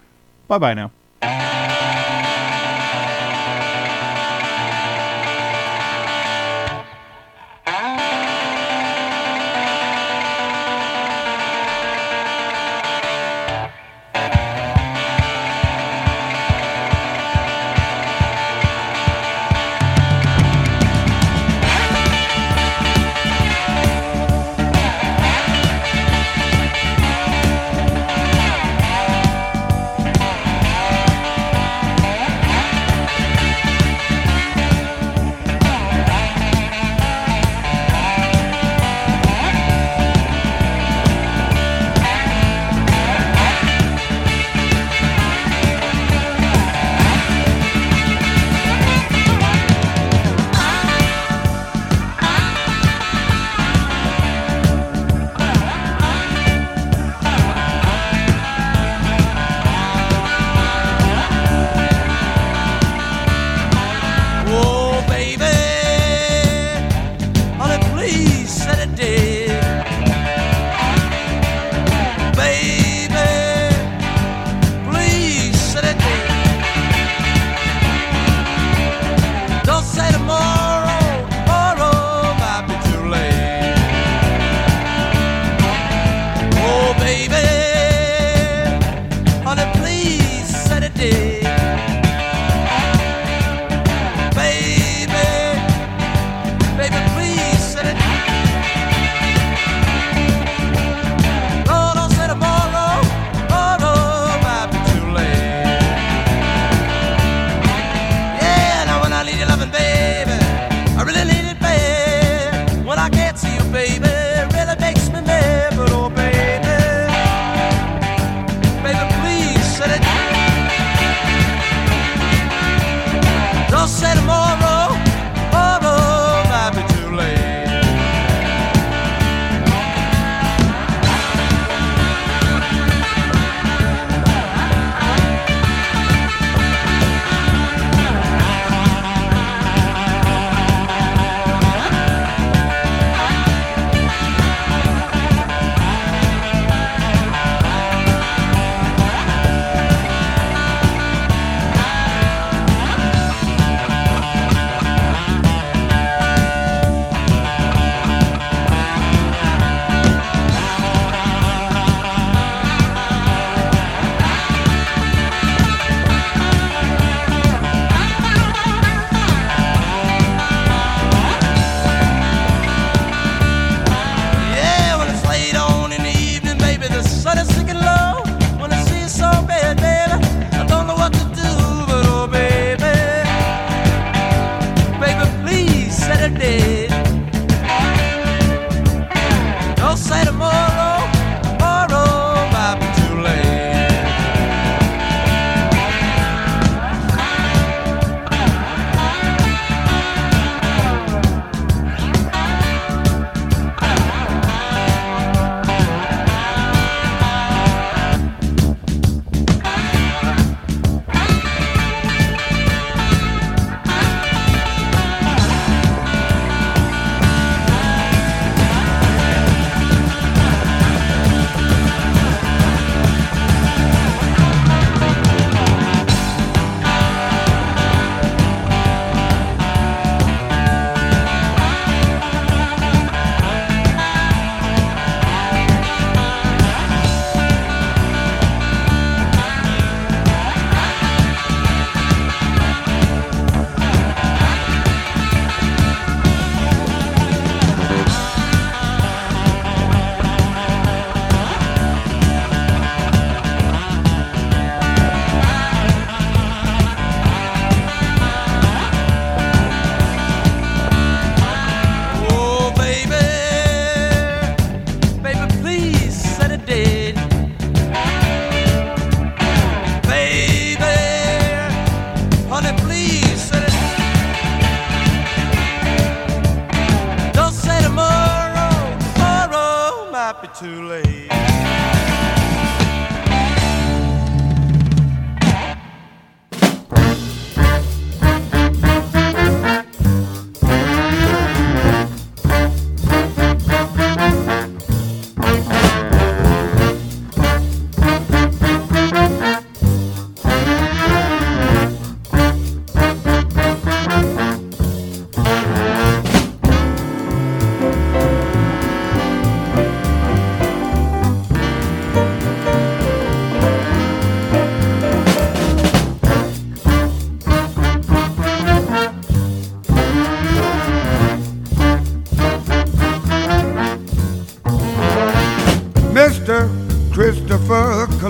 Bye 0.48 0.58
bye 0.58 0.74
now. 0.74 1.60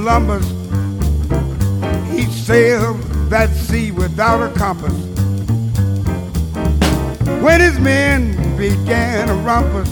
Columbus, 0.02 0.44
he 2.10 2.24
sailed 2.24 3.00
that 3.30 3.50
sea 3.50 3.92
without 3.92 4.42
a 4.42 4.52
compass. 4.58 4.92
When 7.40 7.60
his 7.60 7.78
men 7.78 8.32
began 8.56 9.28
a 9.28 9.34
rumpus, 9.46 9.88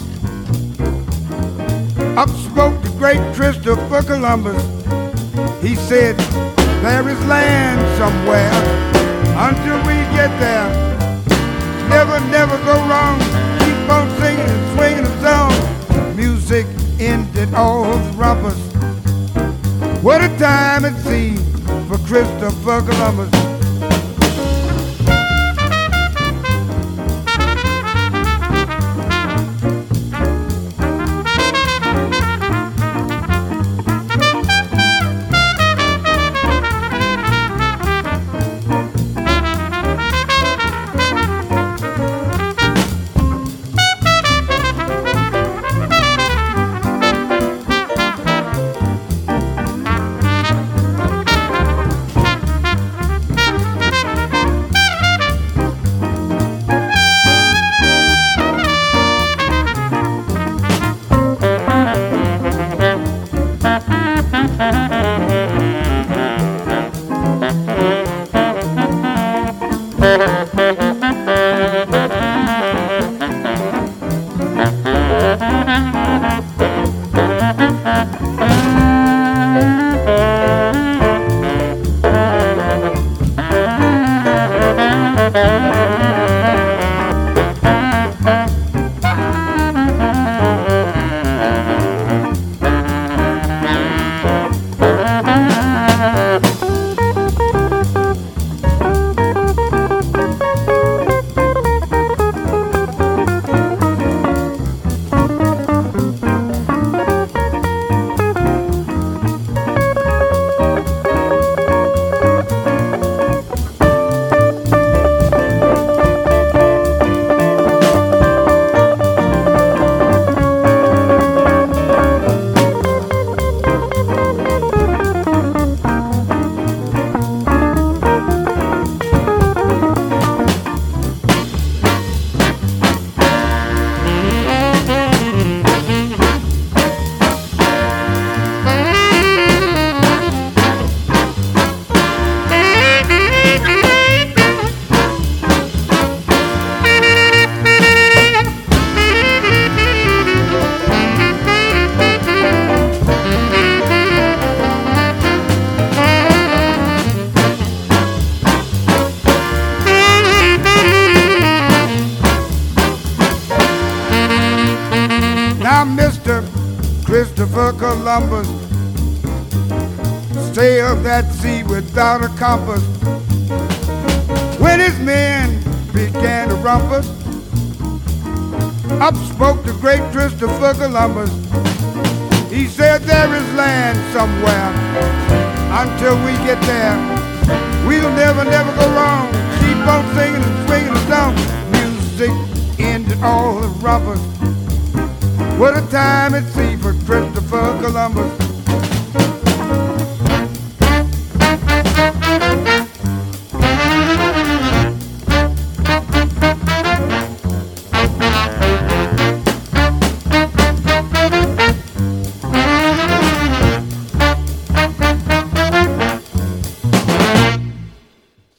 up 2.17 2.27
spoke 2.27 2.75
the 2.83 2.93
great 2.97 3.21
Christopher 3.33 4.03
Columbus. 4.03 4.61
He 5.61 5.75
said, 5.75 6.17
There 6.83 7.07
is 7.07 7.25
land 7.27 7.79
somewhere 7.97 8.51
until 9.47 9.77
we 9.87 9.95
get 10.11 10.27
there. 10.41 10.67
Never, 11.87 12.19
never 12.27 12.57
go 12.65 12.75
wrong. 12.89 13.17
Keep 13.59 13.89
on 13.89 14.09
singing 14.19 14.45
and 14.45 14.75
swinging 14.75 15.05
a 15.05 15.21
song. 15.21 16.17
Music 16.17 16.65
ended 16.99 17.53
all 17.53 17.85
the 17.85 18.17
rumpus. 18.17 18.70
What 20.01 20.19
a 20.23 20.29
time 20.39 20.83
it 20.83 20.97
seemed 21.03 21.39
for 21.87 21.97
Christopher 22.07 22.81
Columbus. 22.81 23.40